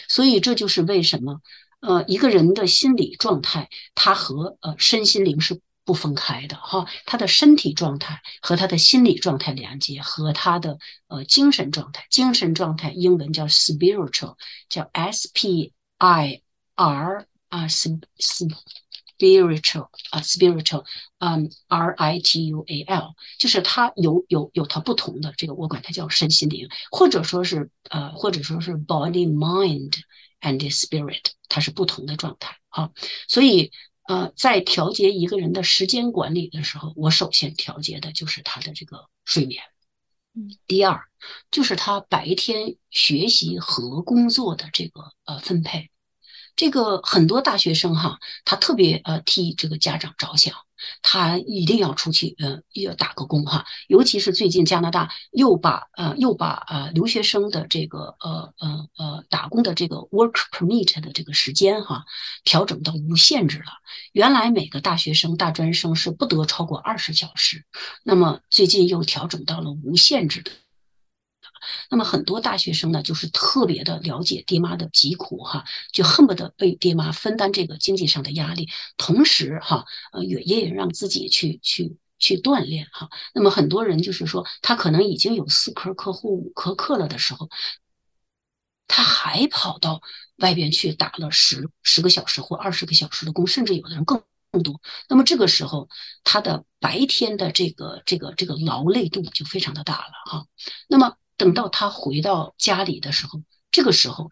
[0.08, 1.41] 所以这就是为什么，
[1.82, 5.62] 呃，一个人的心理状态，他和呃身心灵是。
[5.86, 10.78] 不分开的哈，他的身体状态和他的心理状态连接，和他的
[11.08, 14.36] 呃精神状态，精神状态英文叫 spiritual，
[14.70, 16.42] 叫 s p i
[16.76, 20.86] r 啊，spiritual 啊 spiritual，
[21.20, 29.94] 嗯 r i t u a l，就是他有有有他不同的这个，我管它叫身心灵，或者说是呃或者说是 body mind
[30.42, 32.90] and spirit，它是不同的状态啊。
[33.28, 33.72] 所以
[34.04, 39.62] 呃，在调节一个人的时间管理的时候，我首先调节的就是他的这个睡眠。
[40.66, 40.99] 第二
[41.51, 45.91] 就是他白天学习和工作的这个呃分配，
[46.56, 50.54] 这个很多大学生哈，他特别呃替这个家长着想。
[51.01, 53.66] 他一定要出去，呃，要打个工哈。
[53.88, 62.04] 尤其是最近加拿大又把呃又把呃留学生的这个呃呃呃打工的这个 work permit 的这个时间哈
[62.43, 63.66] 调整到无限制了。
[64.12, 67.64] 原来每个大学生、大专生是不得超过二十小时，
[68.04, 70.51] 那么最近又调整到了无限制的。
[71.89, 83.09] 那么很多大学生呢，就是特别的了解爹妈的疾苦哈，就恨不得为爹妈分担这个经济上的压力，同时哈，呃，也也让自己去去去锻炼哈。
[83.34, 87.49] 那么很多人就是说，他可能已经有四科课或五科课了的时候，
[88.88, 90.01] 他还跑到
[90.38, 94.80] 外边去打了十十个小时或二十个小时的工，甚至有的人更更多。
[95.09, 95.89] 那么这个时候，
[96.24, 100.45] 他的白天的这个这个这个劳累度就非常的大了哈。
[100.88, 104.30] 那么等到他回到家里的时候，这个时候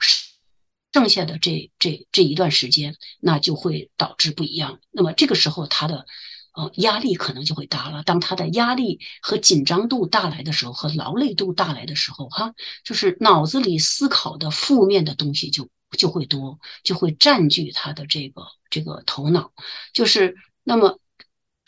[0.94, 4.80] 剩下的这这这一段时间，那就会导致不一样。
[4.92, 6.06] 那么这个时候他的
[6.54, 8.02] 呃压力可能就会大了。
[8.04, 12.54] 当他的压力和紧张度大来的时候，和劳累度大来的时候，哈，
[12.86, 19.52] 就是脑子里思考的负面的东西就就会多，就会占据他的这个这个头脑。
[19.92, 20.98] 就是那么。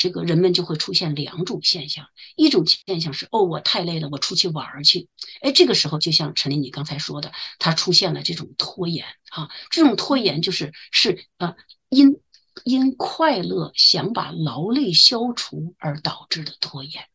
[0.03, 5.07] 这个人们就会出现两种现象，一种现象是哦，我太累了，我出去玩去。
[5.39, 11.55] 哎，这个时候就像陈琳你刚才说的，他出现了这种拖延啊，这种拖延就是是呃
[11.87, 12.19] 因
[12.65, 17.05] 因快乐想把劳累消除而导致的拖延。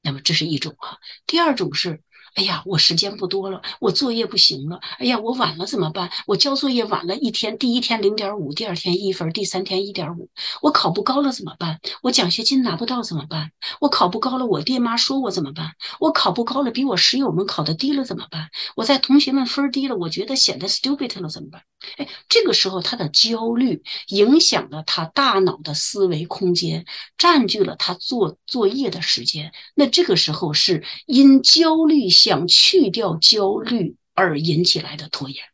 [0.00, 2.02] 那么这是一种啊，第二种是。
[2.34, 4.80] 哎呀，我时间不多了，我作业不行了。
[4.98, 6.10] 哎呀，我晚了怎么办？
[6.26, 10.30] 我交作业晚了一天，第一天零点五，第二天一分，第三天一点五。
[10.62, 11.78] 我考不高了怎么办？
[12.02, 13.50] 我奖学金拿不到怎么办？
[13.80, 15.72] 我考不高了，我爹妈说我怎么办？
[16.00, 18.48] 我考不高了，比我室友们考的低了怎么办？
[18.76, 21.62] 我在同学们分低了，我觉得显得 stupid 了怎么办？
[21.98, 26.86] 哎，这个时候他的焦虑影响了他大脑的思维空间，
[27.18, 29.52] 占据了他做作业的时间。
[29.74, 32.10] 那这个时候是因焦虑。
[32.22, 35.44] 想去掉焦虑而引起来的拖延，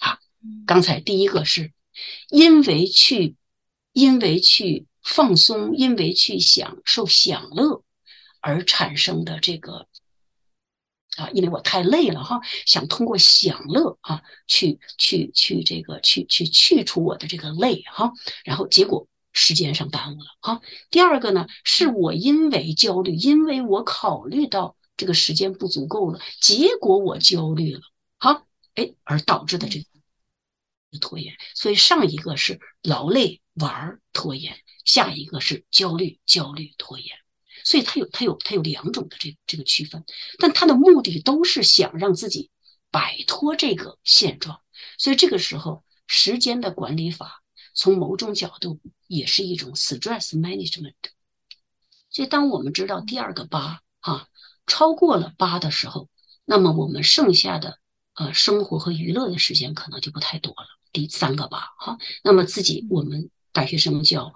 [0.00, 0.18] 啊，
[0.66, 1.72] 刚才第一个是
[2.30, 3.36] 因为去，
[3.92, 7.84] 因为去放松，因为去享受享乐
[8.40, 9.86] 而产生的这个，
[11.16, 18.12] 啊，因为我太累了哈，想通过享乐啊，去去去这个去去去除我的这个累哈，
[18.44, 20.60] 然后结果时间上耽误了哈。
[20.90, 24.74] 第二个呢，是我因为焦虑，因为我考虑到。
[24.96, 27.82] 这个时间不足够了，结果我焦虑了，
[28.16, 29.86] 好，哎，而导致的这个
[30.98, 31.36] 拖延。
[31.54, 37.14] 所以上一个是劳累玩拖延，下一个是焦虑焦虑拖延。
[37.62, 40.02] 所以它有它有它有两种的这这个区分，
[40.38, 42.50] 但它的目的都是想让自己
[42.90, 44.62] 摆脱这个现状。
[44.96, 47.42] 所以这个时候，时间的管理法
[47.74, 50.94] 从某种角度也是一种 stress management。
[52.08, 54.28] 所以当我们知道第二个八啊。
[54.66, 56.08] 超过了八的时候，
[56.44, 57.78] 那么我们剩下的
[58.14, 60.66] 呃生活和娱乐的时间可能就不太多了。
[60.92, 64.34] 第三个八，哈，那么自己我们大学生就要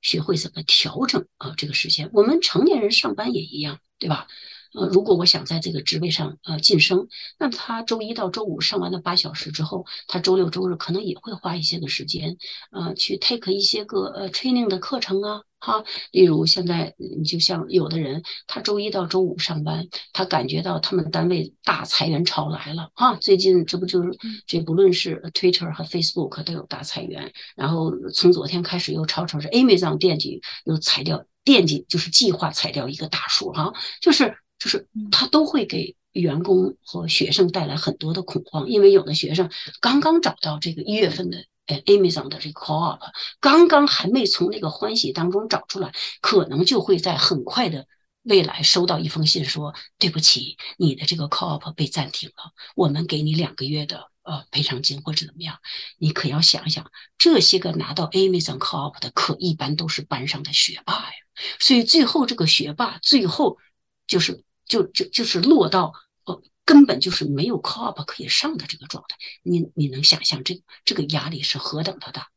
[0.00, 2.10] 学会怎么调整啊这个时间。
[2.12, 4.26] 我们成年人上班也一样，对吧？
[4.72, 7.06] 呃，如果我想在这个职位上呃晋升，
[7.38, 12.36] 那他周一到周五上完了八小时之后，他周六周日可能也会花一些个时间，
[12.72, 24.10] 呃，去 take 一些个呃 training 的课程啊，哈，例如现在你就像有的人，他周一到周五上班，他感觉到他们单位大裁员潮来了哈，最近这不就是
[24.46, 34.36] 这不论是 Twitter 和 Facebook 都有大裁员，然后从昨天开始又吵吵是 Amazon 惦记又裁掉，惦记就是计划裁掉一个大数哈，就是。
[34.56, 39.50] 就是他都会给员工和学生带来很多的恐慌，因为有的学生
[39.80, 43.00] 刚刚找到这个一月份的呃 Amazon 的这个 Co-op，
[43.40, 47.86] 刚刚还没从那个欢喜当中找出来，可能就会在很快的
[48.22, 55.58] 未来收到一封信说对不起，你的这个 Co-op 被暂停了，我们给你两个月的呃赔偿金或者怎么样，
[55.98, 61.12] 你可要想想，这些个拿到 Amazon Co-op 的可一般都是班上的学霸呀，
[61.58, 63.58] 所以最后这个学霸最后
[64.06, 64.42] 就是。
[64.66, 65.92] 就就就是落到
[66.24, 72.28] 呃根本就是没有 co-op 可以上的这个状态，你你能想象这这个压力是何等的大？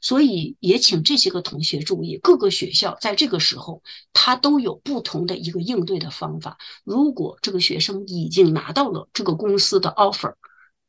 [0.00, 3.82] 所以也请这些个同学注意，各个学校在这个时候
[4.12, 6.58] 他都有不同的一个应对的方法。
[6.84, 10.34] 如果这个学生已经拿到了这个公司的 offer，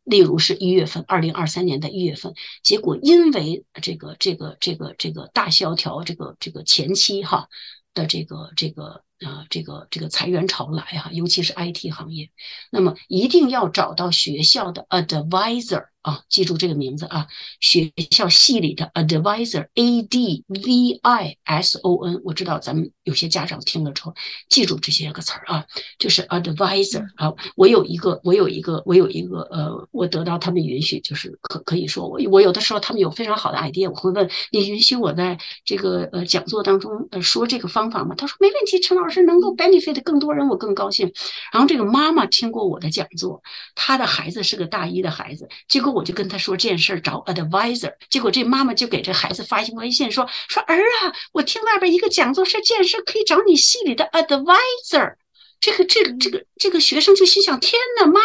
[0.04, 2.34] 例如是一月份，二零二三年的一月份，
[2.64, 7.48] 结果因为这个这个这个这个大萧条，这个这个前期哈
[7.94, 9.04] 的这个这个。
[9.26, 12.30] 啊，这个这个裁员潮来啊，尤其是 IT 行业，
[12.72, 17.28] 那么一定要找到学校的 advisor 啊，记住这个名字啊，
[17.60, 24.14] 学校系里的 advisor，A D V I S O N，我知道咱们有些家长听了之后，
[24.48, 25.66] 记住这些个词儿啊，
[26.00, 38.14] 就是 advisor 啊，我有一个，我有一个，我有一个，呃，我得到他们允许，就是可可以说我我有的时候他们有非常好的 idea，我会问你允许我在这个呃讲座当中呃说这个方法吗？
[38.16, 39.08] 他说没问题，陈老。
[39.10, 41.10] 师能够 benefit 更多人，我更高兴。
[41.54, 43.42] 然后这个妈妈听过我的讲座，
[43.74, 55.16] 她的孩子是个大一的孩子，结果我就跟他说这件事儿找 advisor，结果这妈妈就给这孩子发信微信说说儿啊，我听外边一个讲座是这件事可以找你系里的 advisor。
[55.60, 58.22] 这个这个这个这个学生就心想：天哪，妈，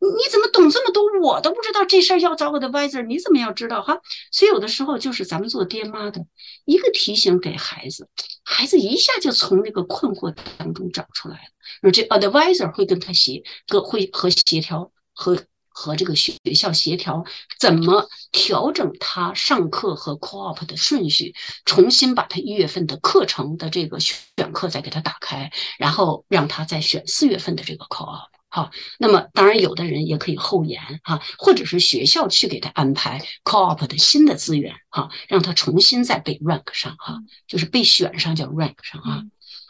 [0.00, 1.02] 你你怎么懂这么多？
[1.22, 3.98] 我都不知道这事儿要找 advisor，你怎么要知道哈？
[4.30, 6.20] 所以有的时候就是咱们做爹妈的
[6.66, 8.06] 一个提醒给孩子，
[8.44, 11.50] 孩子一下就从那个困惑当中找出来了。
[11.80, 13.42] 而这 advisor 会跟他协，
[13.82, 15.42] 会和协调和。
[15.74, 17.24] 和这个学校协调，
[17.58, 24.16] 怎么调整他上课和 co-op 的顺序，重新把他一月份的课程的这个选
[24.52, 28.30] 课再给他打开，然后让他再选四月份的这个 co-op。
[28.48, 28.70] 好，
[29.00, 37.18] 那么当然有的人也可以后延哈，或者是学校去给他安排 co-op 的新的资源哈，让他重新再被 rank 上哈，
[37.48, 39.24] 就是被选上叫 rank 上啊。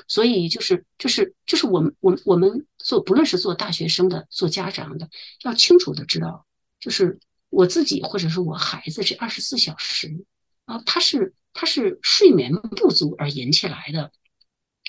[0.07, 5.09] 所以就是就是就是我们我我们做不论是做大学生的做家长的，
[5.45, 6.47] 要清楚的知道，
[6.81, 7.19] 就是
[7.51, 10.25] 我自己或者是我孩子这二十四小时
[10.67, 14.13] 啊，他是他是睡眠不足而引起来的，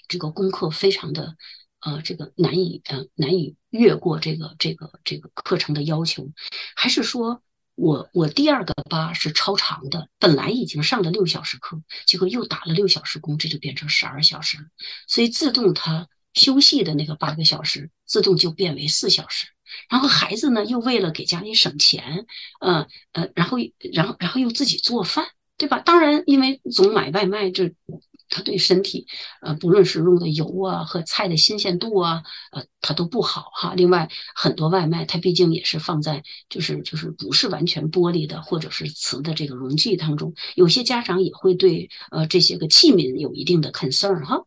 [0.08, 1.38] 这个功课非常的
[1.80, 6.30] 呃这个难以呃难以越过这个这个这个课程的要求，
[6.76, 7.42] 还是说？
[7.76, 14.64] 我我第二个八是超长的，本来已经上了六小时课，结果又打了六小时工，这就变成十二小时了。
[15.08, 19.48] 所以自动他休息的那个八个小时，自动就变为四小时。
[19.90, 22.26] 然后孩子呢，又为了给家里省钱，
[22.62, 23.58] 呃呃，然后
[23.94, 25.26] 然后然后又自己做饭，
[25.58, 25.80] 对吧？
[25.80, 27.74] 当然，因为总买外卖这。
[28.30, 29.08] 它对身体，
[29.42, 33.74] 呃，不论是用的油啊和菜的新鲜度啊，呃，它都不好哈。
[33.76, 44.44] 另外，很多外卖它毕竟也是放在就是就是不是完全玻璃的或者是瓷的这个容器当中，有些家长也会对呃这些个器皿有一定的 concern 哈。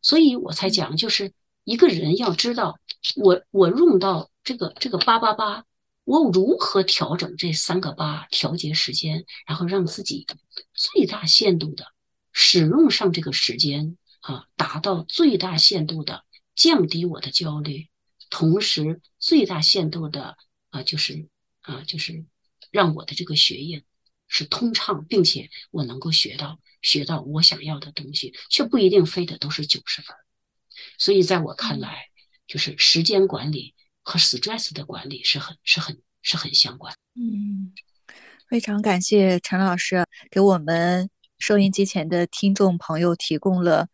[0.00, 1.32] 所以我才讲，就是
[1.64, 2.78] 一个人要知道，
[3.16, 5.64] 我我用到这个这个八八八，
[6.04, 10.26] 我如何调整这三个八调节时间，然后让自己
[10.74, 11.91] 最大限度的。
[12.32, 16.24] 使用上这个时间啊，达到最大限度的
[16.54, 17.88] 降低我的焦虑，
[18.30, 20.36] 同时最大限度的
[20.70, 21.28] 啊，就是
[21.60, 22.24] 啊，就是
[22.70, 23.84] 让我的这个学业
[24.28, 30.16] 是通畅，并且我能够学到学到我想要的东西，却不一定非得都是九十分。
[30.98, 32.06] 所以在我看来，
[32.46, 36.94] 就是时间管理和 stress 的管理是很是很是很相关。
[37.14, 37.74] 嗯，
[38.48, 41.10] 非常感谢陈老师给我们。
[41.42, 43.88] 收音机前的听众朋友提供了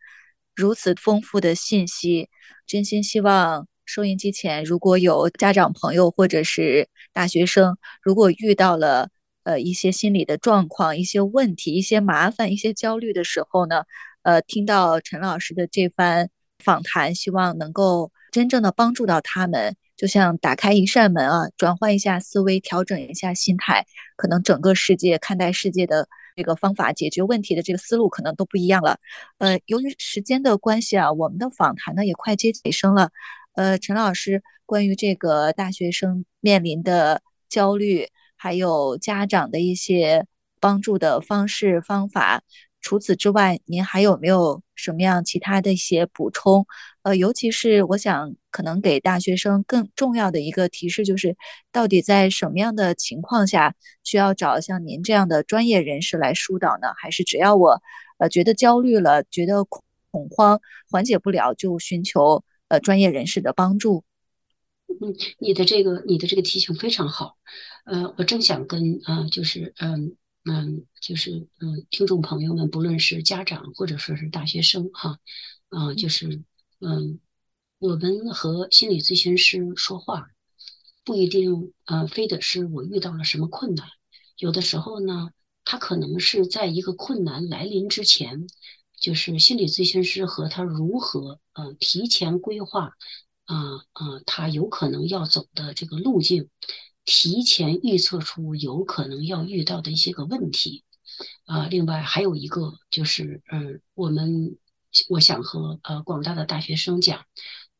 [0.55, 2.29] 如此丰富的信息，
[2.67, 9.09] 真心希望收音机前如果有家长朋友或者是大学生，如果遇到了
[9.45, 13.81] 呃一些心理的状况、一些问题、一些麻烦、一些焦虑的时候呢，
[14.21, 16.29] 呃，听到陈老师的这番
[16.63, 26.07] 访谈，希望能够真正的帮助到他们，就像打开一扇门啊，转换一下思维，调整一下心态，可能整个世界看待世界的。
[26.39, 28.97] 这个方法解决问题的这个思路可能都不一样了。
[29.39, 33.11] 呃，由于时间的关系啊，我们的访谈呢也快接近尾声了。
[33.55, 40.25] 呃，陈老师，关于这个大学生面临的焦虑，还有家长的一些
[40.61, 42.41] 帮助的方式方法。
[42.79, 46.65] 除此之外，您还有没有什么样其他的一些补充？
[47.09, 51.35] 呃，尤其是我想，可能给大学生更重要的一个提示就是，
[51.71, 56.89] 到底在什么样的情况下需要找像您这样的专业人士来疏导呢？
[57.01, 57.81] 还是只要我
[58.19, 59.81] 呃觉得焦虑了，觉得恐
[60.11, 64.03] 恐慌缓解不了，就寻求呃专业人士的帮助？
[65.01, 67.37] 嗯，你的这个你的这个提醒非常好。
[67.85, 70.15] 呃，我正想跟啊，就是嗯。
[70.49, 75.19] 嗯，就是嗯，听众朋友们，不论是家长或者说是大学生哈，
[75.67, 76.41] 啊，就是
[76.79, 77.19] 嗯，
[77.77, 80.31] 我们和心理咨询师说话，
[81.03, 83.87] 不一定呃，非得是我遇到了什么困难，
[84.37, 85.31] 有的时候呢，
[85.63, 88.47] 他可能是在一个困难来临之前，
[88.99, 92.93] 就是心理咨询师和他如何呃提前规划
[93.45, 96.49] 啊啊，他有可能要走的这个路径。
[97.05, 100.83] 提前预测出有可能要遇到的一些个问题。
[101.45, 104.57] 啊，另外还有一个就是，嗯，我们
[105.07, 107.25] 我想和呃广大的大学生讲，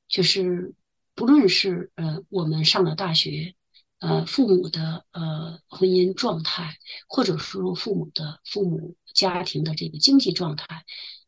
[0.08, 0.74] 就是
[1.16, 3.56] 不论是呃我们上了大学，
[4.00, 10.86] 呃父母的呃婚姻状态，或者说父母的父母家庭的这个经济状态，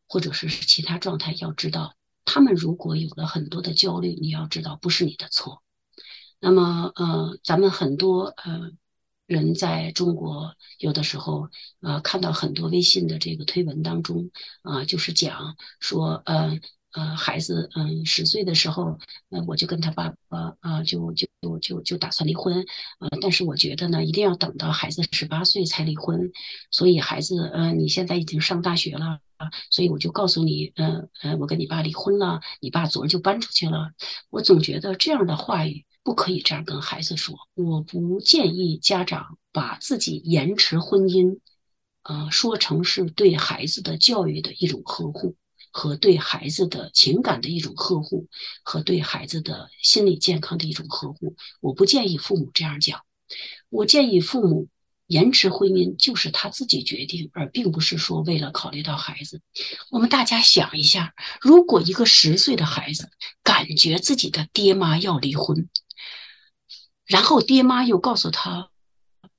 [0.07, 5.63] 或者是其他状态，要知道，他们如果有了很多的焦虑，你要知道不是你的错。
[6.39, 8.71] 那么呃，咱们很多呃。
[9.31, 11.47] 人在中国有的时候，
[11.79, 14.29] 呃，看到很多微信的这个推文当中，
[14.61, 16.59] 啊，就是讲说，呃
[16.91, 22.65] 呃，孩子，嗯，十岁的时候，呃，我就跟他爸爸，啊，就就就就就打算离婚，
[22.99, 26.29] 呃，但是我觉得呢，一定要等到孩子十八岁才离婚，
[26.69, 29.19] 所以孩子，呃，你现在已经上大学了，
[29.69, 33.91] 所以我就告诉你，嗯嗯，我跟你爸离婚了，你爸昨儿就搬出去了，
[34.29, 35.85] 我总觉得这样的话语。
[36.03, 37.35] 不可以这样跟孩子说。
[37.53, 41.39] 我不建议家长把自己延迟婚姻，
[42.03, 45.35] 呃，说成是对孩子的教育的一种呵护，
[45.71, 48.27] 和对孩子的情感的一种呵护，
[48.63, 51.35] 和对孩子的心理健康的一种呵护。
[51.59, 53.01] 我不建议父母这样讲。
[53.69, 54.67] 我建议父母
[55.07, 59.41] 延迟婚姻就是他自己决定，而并不是说为了考虑到孩子。
[59.89, 63.09] 我们大家想一下，如果一个十岁的孩子
[63.43, 65.69] 感觉自己的爹妈要离婚，
[67.11, 68.69] 然后爹妈又告诉他，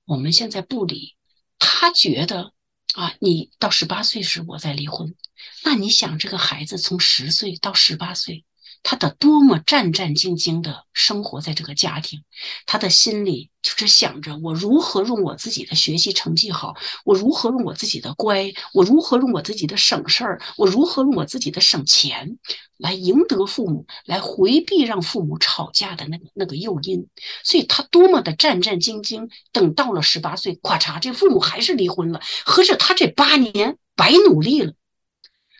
[0.05, 1.17] 我们现在不离。
[1.59, 2.53] 他觉得
[2.95, 5.17] 啊，你到十八岁时我再离婚。
[5.65, 8.45] 那你想，这个孩子从十岁到十八岁。
[8.83, 12.23] 他得多么战战兢兢的生活在这个家庭，
[12.67, 16.75] 他的心里就是想着我如何用我自己的学习成绩好，
[17.05, 22.39] 我如何用我自己的乖，我如何用我自己的省事儿，我如何用我自己的省钱，
[22.77, 27.07] 来赢得父母，来回避让父母吵架的那个那个诱因。
[27.45, 29.29] 所以他多么的战战兢兢。
[29.53, 32.21] 等到了十八岁，咔嚓，这父母还是离婚了。
[32.45, 34.73] 合着他这八年白努力了。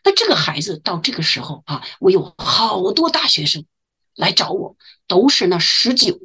[0.05, 3.65] 那这个孩子到这个时候啊，我有好多大学生
[4.17, 4.77] 来找我，
[5.07, 6.19] 都是那十九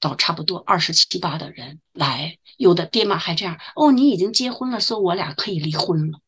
[0.00, 6.20] 到差不多二十七八的人来，有的爹妈还这样哦，你已经结婚了，说我俩可以离婚了，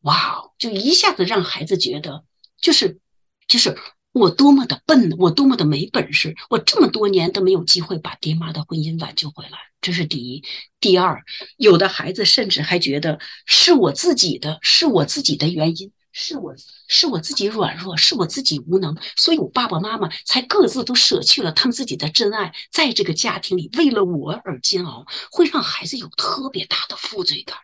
[0.00, 2.24] 哇，就一下子让孩子觉得
[2.60, 2.98] 就是
[3.46, 3.78] 就是
[4.12, 10.42] 我多么的笨，我多么的没本事，我这么多年都没有机会把爹妈的婚姻挽救回来，这是第一。
[10.80, 11.22] 第二，
[11.56, 15.92] 有的孩子甚至还觉得是我自己的，是我自己的原因。
[16.12, 16.54] 是我
[16.88, 27.58] 是我自己软弱，是我自己无能，所以我爸爸妈妈才各自都舍去了他们自己的真爱，在这个家庭里为了我而煎熬，会让孩子有特别大的负罪感。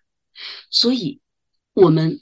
[0.71, 1.21] 所以，
[1.73, 2.21] 我们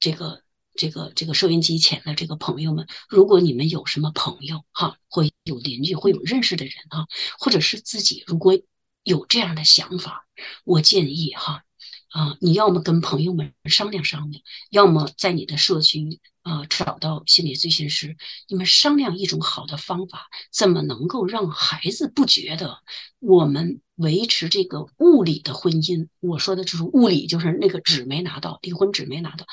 [0.00, 0.42] 这个
[0.74, 7.06] 这个这个收音机前的这个朋友们，如果你们有什么朋友哈，会有邻居，会有认识的人哈，
[7.38, 8.58] 或者是自己如果
[9.02, 10.26] 有这样的想法，
[10.64, 11.64] 我建议哈。
[12.08, 18.16] 啊，你要么跟朋友们商量商量，要么在你的社区啊找到心理咨询师，
[18.48, 22.78] 你们商量一种好的方法，怎么能够让孩子不觉得
[23.18, 26.08] 我们维持这个物理的婚姻？
[26.20, 29.44] 我说的就是物理，就是那个纸没拿到，离婚纸没拿到，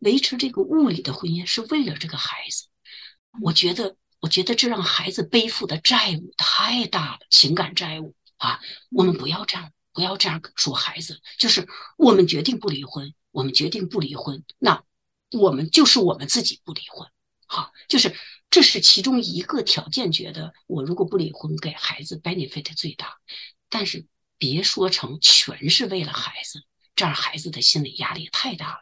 [0.00, 2.66] 维持这个物理的婚姻是为了这个孩子。
[3.40, 9.70] 我觉得，我觉得这让孩子背负的债务太大了，情感债务啊，我们不要这样。
[9.92, 11.68] 不要这样说孩子，就是
[11.98, 14.82] 我们决定不离婚，我们决定不离婚，那
[15.32, 17.06] 我们就是我们自己不离婚，
[17.46, 18.14] 好，就是
[18.48, 20.10] 这是其中一个条件。
[20.10, 23.18] 觉得我如果不离婚，给孩子 benefit 最大，
[23.68, 24.06] 但是
[24.38, 26.62] 别说成全是为了孩子，
[26.96, 28.78] 这样孩子的心理压力太大了。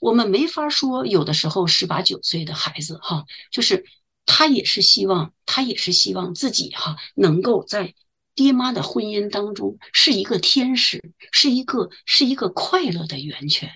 [0.00, 3.84] 我们没法说，有的时候十八九岁的孩子哈，就是
[4.26, 7.94] 他也是希望，他也是希望自己哈能够在。
[8.34, 13.70] 爹妈的婚姻当中是一个天使，是一个是一个快乐的源泉。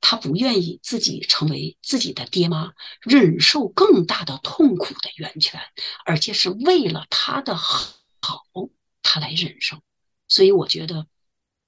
[0.00, 2.72] 他不愿意自己成为自己的爹妈
[3.02, 5.60] 忍受更大的痛苦的源泉，
[6.06, 7.92] 而且是为了他的好，
[9.02, 9.82] 他来忍受。
[10.28, 11.06] 所以，我觉得，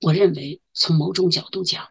[0.00, 1.88] 我认为从某种角度讲，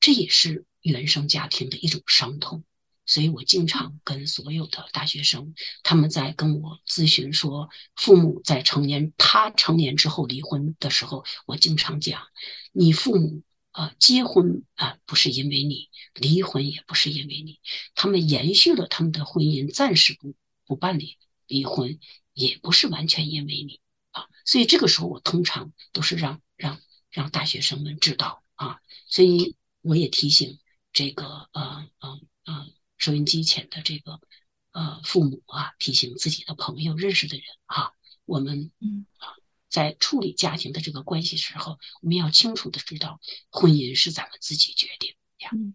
[0.00, 2.64] 这也是原生家庭的一种伤痛。
[3.10, 5.52] 所以我经常跟所有的大学生，
[5.82, 12.22] 他们在跟我咨询说，父母在成年，他成年之后离婚的时候，我经常讲，
[12.70, 13.42] 你父母
[13.72, 17.58] 啊结婚啊不是因为你，离婚也不是因为你，
[17.96, 21.98] 他们延续了他们的婚姻，暂时不不办理离婚，
[22.32, 23.80] 也不是完全因为你
[24.12, 24.28] 啊。
[24.44, 26.80] 所以这个时候，我通常都是让让
[27.10, 30.60] 让大学生们知道啊，所以我也提醒
[30.92, 32.66] 这个呃呃呃。
[33.00, 34.20] 收音机前的这个
[34.72, 37.90] 呃父母啊，提醒自己的朋友、认识的人啊，
[38.26, 39.34] 我们嗯啊，
[39.68, 43.18] 在处理家庭的这个关系时候，我们要清楚的知道，
[43.50, 45.50] 婚姻是咱们自己决定呀。
[45.54, 45.74] 嗯，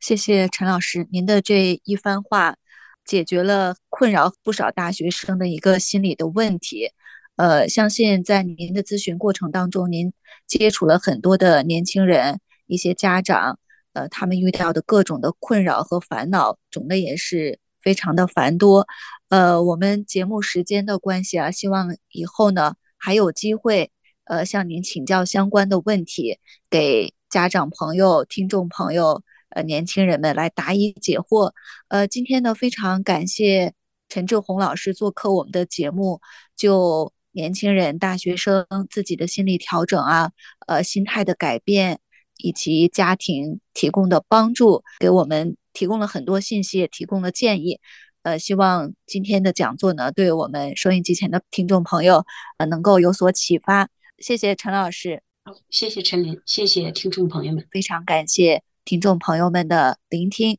[0.00, 2.56] 谢谢陈老师，您的这一番话
[3.04, 6.90] 解决了困扰不少大学生的一个心理的问题。
[7.36, 10.12] 呃，相信在您的咨询过程当中，您
[10.46, 13.58] 接触了很多的年轻人，一些家长，
[13.94, 18.86] 呃，他们遇到的各种的困扰和烦恼，种类也是非常的繁多。
[19.30, 23.90] 呃，我们节目时间的关系啊，希望以后呢还有机会，
[24.24, 26.38] 呃，向您请教相关的问题，
[26.68, 31.52] 给家长朋友、听众朋友、呃，年轻人们来答疑解惑。
[31.88, 33.72] 呃，今天呢，非常感谢
[34.08, 36.20] 陈志宏老师做客我们的节目，
[36.54, 37.12] 就。
[37.36, 40.30] 年轻人、大学生自己的心理调整啊，
[40.68, 41.98] 呃，心态的改变，
[42.38, 47.80] 以及家庭提供的帮助，给我们提供了很多信息，也提供了建议。
[48.22, 52.24] 呃，希望今天的讲座呢，对我们收音机前的听众朋友，
[52.56, 53.90] 呃，能够有所启发。
[54.18, 60.58] 谢谢陈老师，好，谢谢陈林，谢谢听众朋友们，非常感谢听众朋友们的聆听。